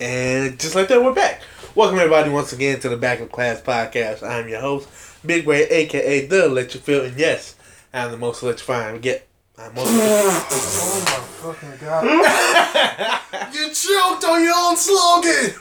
And 0.00 0.58
just 0.58 0.74
like 0.74 0.88
that, 0.88 1.04
we're 1.04 1.12
back. 1.12 1.42
Welcome 1.74 1.98
everybody 1.98 2.30
once 2.30 2.54
again 2.54 2.80
to 2.80 2.88
the 2.88 2.96
Back 2.96 3.20
of 3.20 3.30
Class 3.30 3.60
podcast. 3.60 4.26
I'm 4.26 4.48
your 4.48 4.62
host, 4.62 4.88
Big 5.26 5.46
Ray, 5.46 5.64
aka 5.68 6.26
the 6.26 6.48
Let 6.48 6.72
You 6.72 6.80
Feel, 6.80 7.04
and 7.04 7.18
yes, 7.18 7.54
I'm 7.92 8.10
the 8.10 8.16
most 8.16 8.42
electrifying. 8.42 8.98
Get 9.02 9.28
I'm 9.58 9.74
most 9.74 9.88
Oh 9.92 11.02
my 11.04 11.52
fucking 11.52 11.86
god. 11.86 13.52
you 13.52 13.74
choked 13.74 14.24
on 14.24 14.42
your 14.42 14.54
own 14.56 14.76
slogan! 14.78 15.60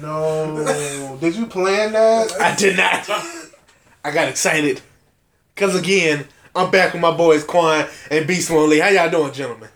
No. 0.00 1.18
Did 1.20 1.36
you 1.36 1.44
plan 1.44 1.92
that? 1.92 2.32
I 2.40 2.56
did 2.56 2.74
not. 2.74 3.06
I 4.02 4.10
got 4.10 4.30
excited. 4.30 4.80
Cause 5.56 5.74
again, 5.74 6.24
I'm 6.56 6.70
back 6.70 6.94
with 6.94 7.02
my 7.02 7.14
boys 7.14 7.44
Quan 7.44 7.86
and 8.10 8.26
Beast 8.26 8.50
One 8.50 8.70
Lee. 8.70 8.78
How 8.78 8.88
y'all 8.88 9.10
doing, 9.10 9.34
gentlemen? 9.34 9.68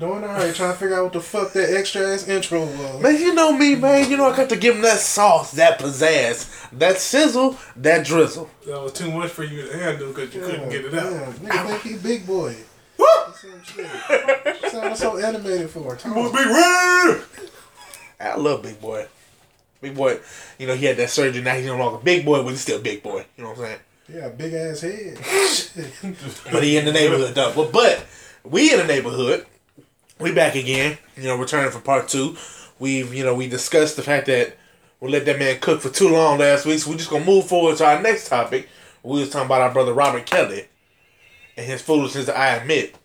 Doing 0.00 0.24
alright, 0.24 0.54
trying 0.54 0.72
to 0.72 0.78
figure 0.78 0.96
out 0.96 1.04
what 1.04 1.12
the 1.12 1.20
fuck 1.20 1.52
that 1.52 1.74
extra 1.76 2.14
ass 2.14 2.26
intro 2.26 2.64
was. 2.64 3.02
Man, 3.02 3.20
you 3.20 3.34
know 3.34 3.52
me, 3.52 3.74
man. 3.74 4.10
You 4.10 4.16
know 4.16 4.24
I 4.24 4.34
got 4.34 4.48
to 4.48 4.56
give 4.56 4.74
them 4.74 4.82
that 4.82 4.98
sauce, 4.98 5.52
that 5.52 5.78
pizzazz, 5.78 6.70
that 6.78 6.96
sizzle, 6.96 7.58
that 7.76 8.06
drizzle. 8.06 8.48
That 8.66 8.80
was 8.80 8.94
too 8.94 9.10
much 9.10 9.30
for 9.30 9.44
you 9.44 9.66
to 9.68 9.76
handle 9.76 10.08
because 10.08 10.34
you 10.34 10.40
couldn't 10.40 10.70
get 10.70 10.86
it 10.86 10.94
out. 10.94 11.12
Yeah, 11.12 11.32
nigga 11.32 11.66
think 11.66 11.82
he 11.82 11.96
big 11.98 12.26
boy. 12.26 12.56
Woo! 12.96 13.06
Some 13.34 13.62
shit. 13.62 14.70
Sounded 14.70 14.96
so 14.96 15.18
animated 15.18 15.68
for. 15.68 15.94
Talk. 15.96 16.14
Big 16.14 16.48
boy. 16.48 17.20
I 18.18 18.36
love 18.36 18.62
Big 18.62 18.80
Boy. 18.80 19.06
Big 19.82 19.94
Boy, 19.94 20.18
you 20.58 20.66
know, 20.66 20.74
he 20.74 20.86
had 20.86 20.96
that 20.96 21.10
surgery. 21.10 21.42
Now 21.42 21.54
he's 21.56 21.66
no 21.66 21.76
longer 21.76 21.98
Big 22.02 22.24
Boy, 22.24 22.42
but 22.42 22.50
he's 22.50 22.62
still 22.62 22.80
Big 22.80 23.02
Boy. 23.02 23.26
You 23.36 23.44
know 23.44 23.50
what 23.50 23.58
I'm 23.58 23.64
saying? 23.64 23.78
Yeah, 24.14 24.28
big 24.30 24.54
ass 24.54 24.80
head. 24.80 25.18
But 26.50 26.62
he 26.62 26.78
in 26.78 26.86
the 26.86 26.92
neighborhood, 26.92 27.34
though. 27.34 27.52
But, 27.54 27.72
but 27.72 28.06
we 28.44 28.72
in 28.72 28.78
the 28.78 28.86
neighborhood. 28.86 29.46
We 30.20 30.32
back 30.32 30.54
again. 30.54 30.98
You 31.16 31.24
know, 31.24 31.36
returning 31.36 31.70
for 31.70 31.80
part 31.80 32.08
two. 32.08 32.36
We've, 32.78 33.12
you 33.14 33.24
know, 33.24 33.34
we 33.34 33.48
discussed 33.48 33.96
the 33.96 34.02
fact 34.02 34.26
that 34.26 34.56
we 35.00 35.08
let 35.08 35.24
that 35.24 35.38
man 35.38 35.58
cook 35.60 35.80
for 35.80 35.88
too 35.88 36.10
long 36.10 36.38
last 36.38 36.66
week. 36.66 36.78
So 36.78 36.90
we're 36.90 36.98
just 36.98 37.08
to 37.08 37.24
move 37.24 37.46
forward 37.46 37.78
to 37.78 37.86
our 37.86 38.02
next 38.02 38.28
topic. 38.28 38.68
We 39.02 39.20
was 39.20 39.30
talking 39.30 39.46
about 39.46 39.62
our 39.62 39.72
brother 39.72 39.94
Robert 39.94 40.26
Kelly 40.26 40.66
and 41.56 41.66
his 41.66 41.80
foolishness, 41.80 42.28
I 42.28 42.56
admit. 42.56 42.96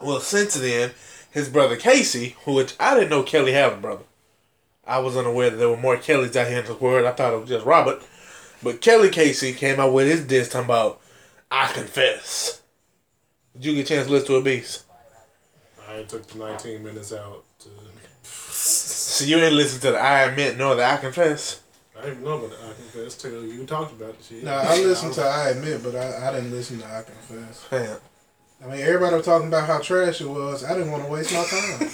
Well, 0.00 0.18
since 0.18 0.54
then, 0.54 0.90
his 1.30 1.48
brother 1.48 1.76
Casey, 1.76 2.36
who 2.44 2.54
which 2.54 2.74
I 2.80 2.94
didn't 2.94 3.10
know 3.10 3.22
Kelly 3.22 3.52
had 3.52 3.72
a 3.72 3.76
brother. 3.76 4.04
I 4.84 4.98
was 4.98 5.16
unaware 5.16 5.50
that 5.50 5.56
there 5.56 5.68
were 5.68 5.76
more 5.76 5.96
Kellys 5.96 6.36
out 6.36 6.48
here 6.48 6.58
in 6.60 6.66
the 6.66 6.74
world. 6.74 7.06
I 7.06 7.12
thought 7.12 7.34
it 7.34 7.40
was 7.40 7.48
just 7.48 7.66
Robert. 7.66 8.02
But 8.62 8.80
Kelly 8.80 9.10
Casey 9.10 9.52
came 9.52 9.78
out 9.78 9.92
with 9.92 10.08
his 10.08 10.26
diss 10.26 10.48
talking 10.48 10.64
about, 10.64 11.00
I 11.52 11.72
confess. 11.72 12.62
Did 13.54 13.64
you 13.64 13.74
get 13.76 13.86
a 13.86 13.88
chance 13.88 14.06
to 14.06 14.12
listen 14.12 14.28
to 14.28 14.36
a 14.36 14.42
beast? 14.42 14.84
I 15.98 16.04
took 16.04 16.26
the 16.26 16.38
19 16.38 16.82
minutes 16.84 17.12
out 17.12 17.44
to. 17.60 17.68
So 18.50 19.24
you 19.24 19.38
ain't 19.38 19.54
listen 19.54 19.80
to 19.80 19.92
the 19.92 19.98
I 19.98 20.24
admit 20.24 20.56
nor 20.58 20.76
the 20.76 20.84
I 20.84 20.96
confess. 20.98 21.60
I 21.98 22.02
didn't 22.02 22.22
know 22.22 22.38
about 22.38 22.52
it. 22.52 22.58
I 22.62 22.72
confess 22.74 23.16
till 23.16 23.44
you 23.44 23.64
talked 23.66 23.92
about 23.92 24.16
the 24.16 24.22
shit. 24.24 24.44
Nah, 24.44 24.58
I 24.58 24.76
listened 24.76 25.14
to 25.14 25.22
I 25.22 25.48
admit, 25.48 25.82
but 25.82 25.96
I, 25.96 26.28
I 26.28 26.32
didn't 26.34 26.52
listen 26.52 26.78
to 26.80 26.86
I 26.86 27.02
confess. 27.02 27.66
Man, 27.72 27.96
I 28.62 28.66
mean, 28.66 28.80
everybody 28.80 29.16
was 29.16 29.24
talking 29.24 29.48
about 29.48 29.66
how 29.66 29.80
trash 29.80 30.20
it 30.20 30.28
was. 30.28 30.62
I 30.64 30.74
didn't 30.74 30.92
want 30.92 31.04
to 31.04 31.10
waste 31.10 31.32
my 31.32 31.44
time. 31.44 31.90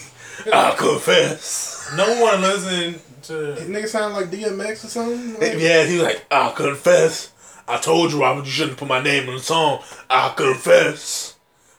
I 0.53 0.75
confess. 0.77 1.91
No 1.97 2.21
one 2.21 2.43
listened 2.43 3.01
to. 3.23 3.33
Nigga 3.65 3.87
sound 3.87 4.15
like 4.15 4.27
DMX 4.27 4.85
or 4.85 4.89
something. 4.89 5.35
Like, 5.35 5.55
Yeah, 5.59 5.85
he 5.85 5.95
was 5.95 6.03
like, 6.03 6.27
I 6.31 6.53
confess. 6.53 7.33
I 7.67 7.79
told 7.79 8.13
you, 8.13 8.21
Robert, 8.21 8.45
you 8.45 8.51
shouldn't 8.51 8.77
put 8.77 8.89
my 8.89 9.03
name 9.03 9.29
in 9.29 9.37
the 9.37 9.43
song. 9.43 9.83
I 10.11 10.35
confess. 10.37 11.37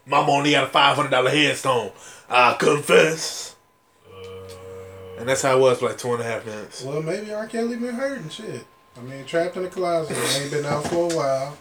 Mama 0.08 0.32
only 0.32 0.52
got 0.52 0.64
a 0.64 0.68
five 0.68 0.96
hundred 0.96 1.10
dollar 1.10 1.30
headstone. 1.30 1.92
I 2.30 2.54
confess. 2.54 3.56
Uh, 4.12 5.20
and 5.20 5.28
that's 5.30 5.42
how 5.42 5.58
it 5.58 5.62
was 5.62 5.80
for 5.80 5.88
like 5.90 5.98
two 5.98 6.12
and 6.14 6.22
a 6.22 6.24
half 6.24 6.46
minutes. 6.46 6.84
Well, 6.84 7.02
maybe 7.02 7.34
R. 7.34 7.48
Kelly 7.48 7.78
been 7.78 7.96
hurting 7.96 8.30
shit. 8.30 8.66
I 8.98 9.02
mean, 9.02 9.26
trapped 9.26 9.58
in 9.58 9.64
the 9.64 9.70
closet. 9.70 10.18
ain't 10.42 10.52
been 10.52 10.66
out 10.66 10.88
for 10.88 11.12
a 11.12 11.16
while. 11.16 11.58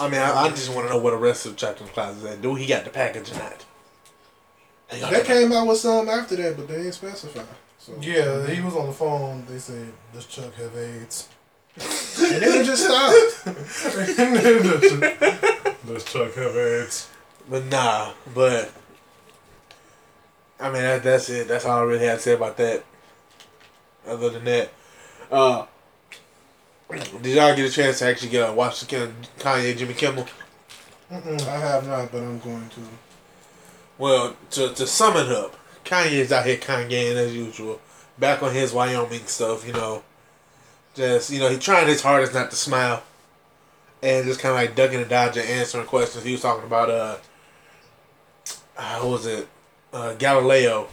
I 0.00 0.08
mean, 0.08 0.20
I, 0.20 0.32
I 0.32 0.48
just 0.50 0.74
want 0.74 0.88
to 0.88 0.94
know 0.94 1.00
what 1.00 1.10
the 1.10 1.16
rest 1.16 1.46
of 1.46 1.56
Trapped 1.56 1.80
in 1.80 1.86
the 1.86 1.92
Closet 1.92 2.18
is 2.18 2.24
at. 2.24 2.42
Do 2.42 2.54
he 2.56 2.66
got 2.66 2.84
the 2.84 2.90
package 2.90 3.30
or 3.30 3.36
not? 3.36 3.64
He 4.90 5.00
They 5.00 5.22
came 5.22 5.52
out 5.52 5.66
with 5.68 5.78
some 5.78 6.08
after 6.08 6.34
that, 6.36 6.56
but 6.56 6.66
they 6.68 6.84
ain't 6.84 6.94
specify. 6.94 7.42
So 7.78 7.92
Yeah, 8.00 8.46
he 8.46 8.60
was 8.60 8.74
on 8.74 8.86
the 8.86 8.92
phone. 8.92 9.44
They 9.48 9.58
said, 9.58 9.92
"Does 10.12 10.26
Chuck 10.26 10.52
have 10.54 10.76
AIDS?" 10.76 11.28
and 11.76 12.42
then 12.42 12.60
it 12.60 12.64
just 12.64 12.84
stopped. 12.84 13.44
Does 15.86 16.04
Chuck 16.04 16.34
have 16.34 16.56
AIDS? 16.56 17.08
But 17.48 17.66
nah, 17.66 18.12
but 18.34 18.72
I 20.58 20.70
mean 20.70 20.82
that, 20.82 21.02
that's 21.02 21.28
it. 21.28 21.48
That's 21.48 21.64
all 21.64 21.80
I 21.80 21.82
really 21.82 22.06
had 22.06 22.16
to 22.16 22.22
say 22.22 22.32
about 22.34 22.56
that. 22.56 22.84
Other 24.06 24.30
than 24.30 24.44
that, 24.44 24.70
uh, 25.30 25.66
did 26.90 27.36
y'all 27.36 27.56
get 27.56 27.70
a 27.70 27.72
chance 27.72 27.98
to 27.98 28.06
actually 28.06 28.30
get 28.30 28.48
a 28.48 28.52
watch 28.52 28.80
the 28.80 28.86
Ken- 28.86 29.16
Kanye 29.38 29.76
Jimmy 29.76 29.94
Kimmel? 29.94 30.26
I 31.10 31.16
have 31.16 31.86
not, 31.86 32.10
but 32.12 32.18
I'm 32.18 32.38
going 32.38 32.68
to. 32.70 32.80
Well, 33.98 34.36
to 34.52 34.74
to 34.74 34.86
sum 34.86 35.16
it 35.16 35.30
up, 35.30 35.56
Kanye's 35.84 36.32
out 36.32 36.46
here 36.46 36.56
Kanyeing 36.56 37.16
as 37.16 37.34
usual, 37.34 37.80
back 38.18 38.42
on 38.42 38.52
his 38.52 38.72
Wyoming 38.72 39.26
stuff. 39.26 39.66
You 39.66 39.74
know, 39.74 40.02
just 40.94 41.30
you 41.30 41.40
know 41.40 41.48
he 41.48 41.58
trying 41.58 41.86
his 41.86 42.02
hardest 42.02 42.34
not 42.34 42.50
to 42.50 42.56
smile, 42.56 43.02
and 44.02 44.26
just 44.26 44.40
kind 44.40 44.54
of 44.54 44.60
like 44.60 44.74
ducking 44.74 45.00
and 45.00 45.08
dodging, 45.08 45.44
answering 45.46 45.86
questions. 45.86 46.24
He 46.24 46.32
was 46.32 46.42
talking 46.42 46.64
about 46.64 46.90
uh, 46.90 47.16
uh 48.76 49.00
was 49.02 49.26
it, 49.26 49.48
uh, 49.92 50.14
Galileo. 50.14 50.88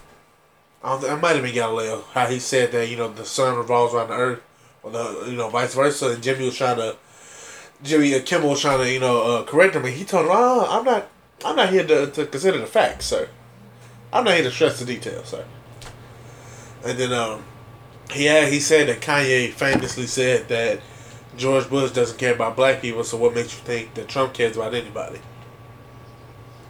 I 0.84 1.16
might 1.16 1.36
have 1.36 1.44
been 1.44 1.54
Galileo. 1.54 2.04
How 2.14 2.26
he 2.26 2.40
said 2.40 2.72
that 2.72 2.90
you 2.90 2.98
know 2.98 3.08
the 3.08 3.26
sun 3.26 3.56
revolves 3.56 3.94
around 3.94 4.10
the 4.10 4.16
earth, 4.16 4.42
or 4.84 4.92
the 4.92 5.26
you 5.28 5.38
know 5.38 5.50
vice 5.50 5.76
versa. 5.76 6.12
And 6.12 6.24
Jimmy 6.24 6.46
was 6.46 6.58
trying 6.58 6.78
to, 6.78 6.98
Jimmy 7.84 8.16
uh, 8.16 8.22
Kimmel 8.24 8.50
was 8.50 8.62
trying 8.62 8.80
to 8.80 8.92
you 8.92 9.00
know 9.00 9.22
uh, 9.22 9.44
correct 9.44 9.76
him, 9.76 9.86
and 9.86 9.94
he 9.94 10.06
told 10.06 10.26
him, 10.26 10.32
"Oh, 10.34 10.68
I'm 10.70 10.84
not, 10.84 11.10
I'm 11.46 11.56
not 11.56 11.70
here 11.70 11.86
to, 11.86 12.10
to 12.10 12.26
consider 12.26 12.58
the 12.58 12.66
facts, 12.66 13.06
sir. 13.06 13.30
I'm 14.12 14.24
not 14.24 14.34
here 14.36 14.44
to 14.44 14.52
stress 14.52 14.80
the 14.80 14.86
details, 14.86 15.28
sir." 15.28 15.46
And 16.84 16.98
then 16.98 17.14
um, 17.14 17.44
he 18.12 18.26
had, 18.26 18.52
he 18.52 18.60
said 18.60 18.88
that 18.88 19.02
Kanye 19.02 19.52
famously 19.52 20.08
said 20.08 20.48
that 20.48 20.82
George 21.38 21.70
Bush 21.70 21.92
doesn't 21.92 22.18
care 22.18 22.34
about 22.34 22.56
black 22.56 22.82
people. 22.82 23.04
So 23.04 23.18
what 23.18 23.36
makes 23.36 23.54
you 23.54 23.64
think 23.64 23.94
that 23.94 24.08
Trump 24.08 24.34
cares 24.34 24.58
about 24.58 24.74
anybody? 24.74 25.20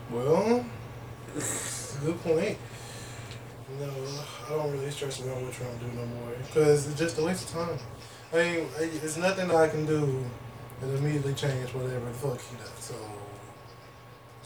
Well, 0.09 0.65
good 2.03 2.21
point. 2.23 2.57
No, 3.79 3.87
I 4.47 4.49
don't 4.49 4.71
really 4.71 4.91
stress 4.91 5.19
about 5.21 5.41
what 5.41 5.53
Trump 5.53 5.79
do 5.79 5.87
no 5.97 6.05
more 6.05 6.33
because 6.45 6.87
it's 6.89 6.99
just 6.99 7.17
a 7.17 7.23
waste 7.23 7.45
of 7.49 7.51
time. 7.55 7.77
I 8.33 8.35
mean, 8.37 8.67
it's 8.79 9.17
nothing 9.17 9.49
I 9.51 9.67
can 9.67 9.85
do 9.85 10.25
that 10.81 10.89
immediately 10.97 11.33
change 11.33 11.73
whatever 11.73 12.05
the 12.05 12.13
fuck 12.13 12.39
he 12.41 12.57
does. 12.57 12.69
So. 12.79 12.95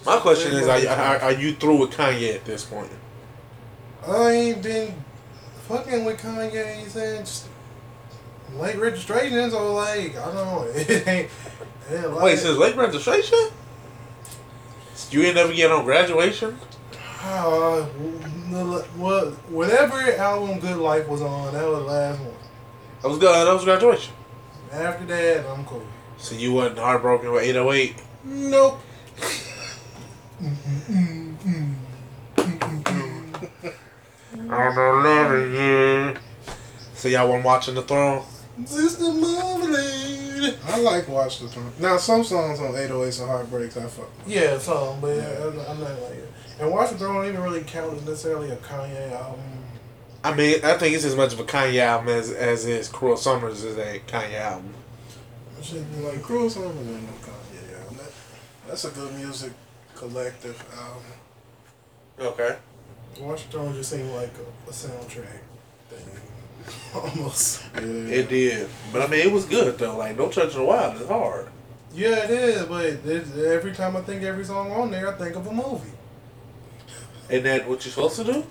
My 0.06 0.18
question 0.19 0.53
is, 0.53 0.68
are, 0.68 0.79
you- 0.79 0.88
are, 0.90 1.18
are 1.19 1.31
you 1.31 1.53
through 1.53 1.78
with 1.78 1.91
Kanye 1.91 2.35
at 2.35 2.45
this 2.45 2.63
point? 2.66 2.91
I 4.07 4.29
ain't 4.31 4.62
been 4.62 4.94
fucking 5.68 6.06
with 6.06 6.22
Kanye 6.22 6.88
since 6.88 7.47
late 8.56 8.78
registration, 8.78 9.50
so 9.50 9.74
like 9.74 10.16
I 10.18 10.25
don't 10.25 10.35
know. 10.35 10.68
It 10.75 11.07
ain't. 11.07 11.29
It 11.90 11.95
ain't 11.95 12.13
like, 12.13 12.24
Wait, 12.24 12.40
since 12.40 12.57
late 12.57 12.75
registration? 12.75 13.40
You 15.12 15.22
ain't 15.24 15.35
never 15.35 15.53
get 15.53 15.72
on 15.72 15.84
graduation? 15.85 16.57
Uh, 17.28 17.81
whatever 19.50 19.96
album 20.18 20.59
Good 20.59 20.78
Life 20.78 21.08
was 21.08 21.24
on, 21.24 21.53
that 21.53 21.68
was 21.68 21.80
the 21.80 21.86
last 21.86 22.19
one. 22.19 22.34
That 23.02 23.08
was 23.08 23.18
good. 23.18 23.47
That 23.47 23.53
was 23.53 23.63
graduation. 23.63 24.13
After 24.72 25.06
that, 25.06 25.46
I'm 25.47 25.66
cool. 25.66 25.86
So 26.18 26.36
you 26.36 26.53
wasn't 26.53 26.78
heartbroken 26.78 27.31
with 27.31 27.44
808? 27.44 27.96
Nope. 28.25 28.80
I'm 34.50 34.75
not 34.75 35.04
loving 35.04 35.54
you. 35.56 36.16
So 36.94 37.07
y'all 37.07 37.28
wasn't 37.28 37.45
watching 37.45 37.75
the 37.75 37.81
throne? 37.81 38.24
Sister 38.66 39.12
Marmalade. 39.12 40.14
I 40.65 40.79
like 40.79 41.07
Watch 41.07 41.39
the 41.39 41.47
Throne. 41.47 41.71
Now, 41.79 41.97
some 41.97 42.23
songs 42.23 42.59
on 42.59 42.73
808s 42.73 43.21
and 43.21 43.29
Heartbreaks, 43.29 43.77
I 43.77 43.87
fuck 43.87 44.09
with. 44.17 44.27
Yeah, 44.27 44.57
some, 44.57 44.99
but 44.99 45.15
yeah, 45.15 45.43
I'm, 45.43 45.59
I'm 45.59 45.79
not 45.79 46.01
like 46.01 46.13
it. 46.13 46.33
And 46.59 46.71
Watch 46.71 46.91
the 46.91 46.97
Throne 46.97 47.15
don't 47.15 47.27
even 47.27 47.41
really 47.41 47.63
count 47.63 47.93
as 47.93 48.05
necessarily 48.05 48.49
a 48.51 48.57
Kanye 48.57 49.11
album. 49.11 49.41
I 50.23 50.33
mean, 50.33 50.59
I 50.63 50.77
think 50.77 50.95
it's 50.95 51.05
as 51.05 51.15
much 51.15 51.33
of 51.33 51.39
a 51.39 51.43
Kanye 51.43 51.79
album 51.79 52.09
as 52.09 52.31
as 52.31 52.65
is 52.65 52.89
Cruel 52.89 53.17
Summers 53.17 53.63
is 53.63 53.77
a 53.77 53.99
Kanye 54.07 54.39
album. 54.39 54.73
Shit, 55.61 55.83
Like, 55.97 56.13
like, 56.13 56.21
Cruel 56.23 56.49
Summer 56.49 56.67
ain't 56.67 56.77
no 56.77 57.13
Kanye 57.21 57.81
album. 57.81 57.97
That, 57.97 58.11
that's 58.67 58.85
a 58.85 58.89
good 58.89 59.13
music 59.13 59.53
collective 59.95 60.63
album. 60.77 61.03
Okay. 62.19 62.55
Watch 63.19 63.45
the 63.45 63.51
Throne 63.51 63.73
just 63.73 63.91
seemed 63.91 64.11
like 64.11 64.33
a, 64.37 64.69
a 64.69 64.73
soundtrack 64.73 65.09
thing. 65.09 65.39
Almost. 66.95 67.63
Yeah. 67.75 67.81
It 67.81 68.29
did. 68.29 68.69
But 68.91 69.03
I 69.03 69.07
mean, 69.07 69.27
it 69.27 69.31
was 69.31 69.45
good 69.45 69.77
though. 69.77 69.97
Like, 69.97 70.17
No 70.17 70.29
Church 70.29 70.53
in 70.53 70.59
the 70.59 70.65
Wild 70.65 71.00
It's 71.00 71.09
hard. 71.09 71.50
Yeah, 71.94 72.25
it 72.25 72.29
is, 72.29 72.65
but 72.65 72.85
every 73.45 73.73
time 73.73 73.95
I 73.95 74.01
think 74.01 74.21
every 74.23 74.44
song 74.44 74.69
on 74.71 74.91
there, 74.91 75.13
I 75.13 75.17
think 75.17 75.35
of 75.38 75.47
a 75.47 75.51
movie. 75.53 75.91
Ain't 77.29 77.44
that 77.45 77.69
what 77.69 77.85
you're 77.85 77.91
supposed 77.94 78.17
to 78.17 78.23
do? 78.25 78.45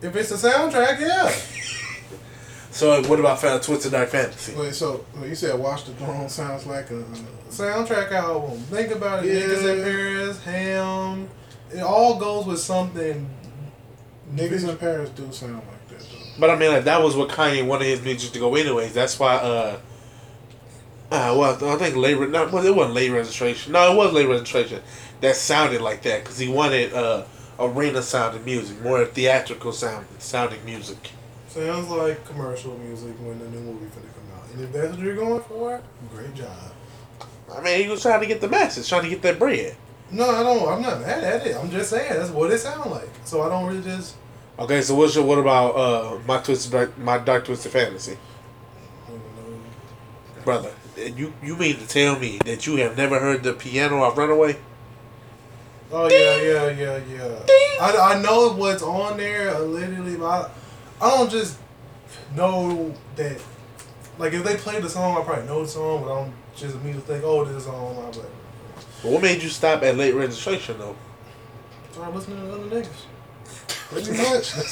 If 0.00 0.16
it's 0.16 0.30
a 0.30 0.48
soundtrack, 0.48 1.00
yeah. 1.00 1.32
So 2.74 3.00
what 3.08 3.20
about 3.20 3.40
Fan 3.40 3.60
Twisted 3.60 3.92
Dark 3.92 4.08
Fantasy? 4.08 4.52
Wait, 4.56 4.74
so 4.74 5.06
you 5.22 5.36
said 5.36 5.56
Watch 5.60 5.84
the 5.84 5.92
Throne 5.92 6.28
sounds 6.28 6.66
like 6.66 6.90
a. 6.90 7.04
Soundtrack 7.48 8.10
album. 8.10 8.58
Think 8.62 8.90
about 8.90 9.24
it. 9.24 9.32
Yeah. 9.32 9.42
Niggas 9.42 9.76
in 9.78 9.84
Paris, 9.84 10.42
Ham. 10.42 11.28
It 11.72 11.82
all 11.82 12.18
goes 12.18 12.46
with 12.46 12.58
something. 12.58 13.30
Niggas 14.34 14.68
in 14.68 14.76
Paris 14.76 15.10
do 15.10 15.30
sound 15.30 15.54
like. 15.54 15.73
But 16.38 16.50
I 16.50 16.56
mean, 16.56 16.72
like 16.72 16.84
that 16.84 17.02
was 17.02 17.14
what 17.16 17.28
Kanye 17.28 17.66
wanted 17.66 17.86
his 17.86 18.02
music 18.02 18.32
to 18.32 18.38
go 18.38 18.54
anyways. 18.54 18.92
That's 18.94 19.18
why. 19.18 19.36
uh 19.36 19.78
uh, 21.10 21.34
well, 21.38 21.72
I 21.72 21.76
think 21.76 21.94
late. 21.96 22.14
re- 22.18 22.26
No, 22.26 22.48
well, 22.48 22.64
it 22.66 22.74
wasn't 22.74 22.94
late 22.94 23.10
registration. 23.10 23.72
No, 23.72 23.92
it 23.92 23.96
was 23.96 24.12
late 24.12 24.26
registration. 24.26 24.82
That 25.20 25.36
sounded 25.36 25.80
like 25.80 26.02
that 26.02 26.24
because 26.24 26.38
he 26.38 26.48
wanted 26.48 26.92
uh, 26.92 27.24
arena 27.58 28.02
sounding 28.02 28.44
music, 28.44 28.80
more 28.82 29.04
theatrical 29.04 29.70
sound 29.72 30.06
sounding 30.18 30.64
music. 30.64 31.10
Sounds 31.48 31.88
like 31.88 32.24
commercial 32.26 32.76
music 32.78 33.14
when 33.20 33.38
the 33.38 33.48
new 33.48 33.60
movie 33.60 33.86
finna 33.86 34.12
come 34.12 34.36
out. 34.36 34.48
And 34.52 34.64
if 34.64 34.72
that's 34.72 34.90
what 34.96 34.98
you're 34.98 35.14
going 35.14 35.42
for, 35.42 35.80
great 36.12 36.34
job. 36.34 36.72
I 37.54 37.60
mean, 37.60 37.84
he 37.84 37.88
was 37.88 38.02
trying 38.02 38.20
to 38.22 38.26
get 38.26 38.40
the 38.40 38.48
message, 38.48 38.88
trying 38.88 39.04
to 39.04 39.08
get 39.10 39.22
that 39.22 39.38
bread. 39.38 39.76
No, 40.10 40.28
I 40.28 40.42
don't. 40.42 40.68
I'm 40.68 40.82
not 40.82 41.00
mad 41.00 41.22
at 41.22 41.46
it. 41.46 41.54
I'm 41.54 41.70
just 41.70 41.90
saying 41.90 42.12
that's 42.12 42.30
what 42.30 42.50
it 42.50 42.58
sounded 42.58 42.90
like. 42.90 43.08
So 43.24 43.42
I 43.42 43.48
don't 43.50 43.66
really 43.66 43.82
just. 43.82 44.16
Okay, 44.58 44.82
so 44.82 44.94
what's 44.94 45.16
your 45.16 45.24
what 45.24 45.38
about 45.38 45.70
uh 45.76 46.18
my 46.26 46.38
twisted 46.38 46.72
dark, 46.72 46.96
my 46.98 47.18
dark 47.18 47.44
twisted 47.44 47.72
fantasy, 47.72 48.16
I 49.06 49.10
don't 49.10 49.18
know. 49.18 50.42
brother? 50.44 50.72
You 50.96 51.32
you 51.42 51.56
mean 51.56 51.76
to 51.78 51.86
tell 51.88 52.18
me 52.18 52.38
that 52.44 52.66
you 52.66 52.76
have 52.76 52.96
never 52.96 53.18
heard 53.18 53.42
the 53.42 53.52
piano 53.52 54.04
of 54.04 54.16
Runaway? 54.16 54.56
Oh 55.90 56.08
yeah, 56.08 56.36
yeah, 56.40 56.70
yeah, 56.70 57.00
yeah. 57.08 57.46
I, 57.80 58.14
I 58.14 58.22
know 58.22 58.52
what's 58.54 58.82
on 58.82 59.16
there. 59.16 59.54
uh, 59.54 59.58
Literally, 59.60 60.16
but 60.16 60.50
I, 61.00 61.06
I 61.06 61.10
don't 61.10 61.30
just 61.30 61.58
know 62.36 62.94
that. 63.16 63.40
Like 64.18 64.32
if 64.32 64.44
they 64.44 64.56
play 64.56 64.80
the 64.80 64.88
song, 64.88 65.20
I 65.20 65.24
probably 65.24 65.46
know 65.46 65.62
the 65.62 65.68
song, 65.68 66.02
but 66.02 66.12
I 66.12 66.24
don't 66.24 66.32
just 66.54 66.76
immediately 66.76 67.02
think, 67.14 67.24
oh, 67.24 67.44
this 67.44 67.64
song. 67.64 67.96
I'm 67.98 68.12
like, 68.12 68.30
what 69.02 69.20
made 69.20 69.42
you 69.42 69.48
stop 69.48 69.82
at 69.82 69.96
late 69.96 70.14
registration 70.14 70.78
though? 70.78 70.96
start 71.90 72.14
listening 72.14 72.38
to 72.40 72.52
other 72.52 72.64
niggas. 72.64 73.06
Pretty 73.90 74.12
much. 74.12 74.54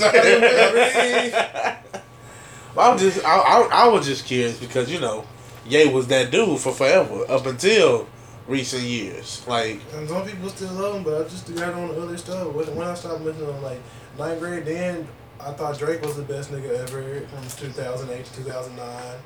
I'm 2.77 2.99
just 2.99 3.25
I, 3.25 3.37
I 3.37 3.69
I 3.73 3.89
was 3.89 4.07
just 4.07 4.25
curious 4.25 4.59
because 4.59 4.91
you 4.91 5.01
know, 5.01 5.25
Ye 5.67 5.93
was 5.93 6.07
that 6.09 6.31
dude 6.31 6.59
for 6.59 6.73
forever 6.73 7.31
up 7.31 7.47
until 7.47 8.09
recent 8.47 8.83
years. 8.83 9.47
Like 9.47 9.81
And 9.95 10.09
some 10.09 10.27
people 10.27 10.49
still 10.49 10.73
love 10.73 10.97
him, 10.97 11.05
but 11.05 11.21
I 11.21 11.29
just 11.29 11.55
got 11.55 11.75
on 11.75 11.89
the 11.89 12.03
other 12.03 12.17
stuff. 12.17 12.53
When, 12.53 12.87
I 12.87 12.95
stopped 12.95 13.23
listening 13.23 13.49
him, 13.49 13.63
like 13.63 13.81
ninth 14.19 14.41
grade, 14.41 14.65
then 14.65 15.07
I 15.41 15.53
thought 15.53 15.79
Drake 15.79 16.03
was 16.03 16.17
the 16.17 16.23
best 16.23 16.51
nigga 16.51 16.79
ever 16.79 17.27
from 17.27 17.43
2008 17.43 18.25
to 18.25 18.37
2009. 18.37 19.19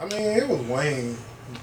I 0.00 0.06
mean, 0.06 0.22
it 0.22 0.48
was 0.48 0.60
Wayne. 0.62 1.16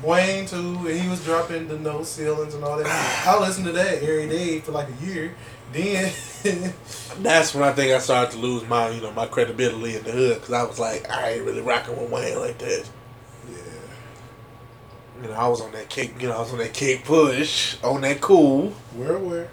Wayne 0.03 0.45
too, 0.45 0.85
and 0.87 0.99
he 0.99 1.09
was 1.09 1.23
dropping 1.23 1.67
the 1.67 1.79
no 1.79 2.03
ceilings 2.03 2.53
and 2.53 2.63
all 2.63 2.77
that. 2.77 3.25
I 3.25 3.39
listened 3.39 3.65
to 3.65 3.71
that 3.71 4.03
every 4.03 4.29
day 4.29 4.59
for 4.59 4.73
like 4.73 4.87
a 4.89 5.05
year. 5.05 5.33
Then 5.73 6.13
that's 7.19 7.55
when 7.55 7.63
I 7.63 7.71
think 7.73 7.93
I 7.93 7.99
started 7.99 8.31
to 8.31 8.37
lose 8.37 8.67
my 8.67 8.89
you 8.89 9.01
know 9.01 9.11
my 9.11 9.25
credibility 9.25 9.97
in 9.97 10.03
the 10.03 10.11
hood 10.11 10.35
because 10.35 10.53
I 10.53 10.63
was 10.63 10.79
like 10.79 11.09
I 11.09 11.31
ain't 11.31 11.45
really 11.45 11.61
rocking 11.61 11.97
with 11.97 12.11
Wayne 12.11 12.39
like 12.39 12.59
that. 12.59 12.89
Yeah. 13.49 13.57
You 15.23 15.29
know 15.29 15.33
I 15.33 15.47
was 15.47 15.61
on 15.61 15.71
that 15.71 15.89
kick 15.89 16.21
you 16.21 16.29
know 16.29 16.35
I 16.35 16.39
was 16.39 16.51
on 16.53 16.59
that 16.59 16.73
kick 16.73 17.05
push 17.05 17.81
on 17.83 18.01
that 18.01 18.21
cool. 18.21 18.69
Where, 18.95 19.17
where? 19.17 19.49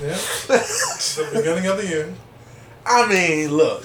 yeah, 0.00 0.14
the 0.46 1.30
beginning 1.34 1.66
of 1.66 1.76
the 1.76 2.04
end. 2.04 2.16
I 2.86 3.06
mean 3.08 3.50
look, 3.50 3.84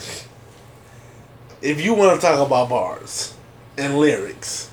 if 1.61 1.83
you 1.83 1.95
want 1.95 2.21
to 2.21 2.25
talk 2.25 2.45
about 2.45 2.69
bars 2.69 3.36
and 3.77 3.97
lyrics, 3.97 4.71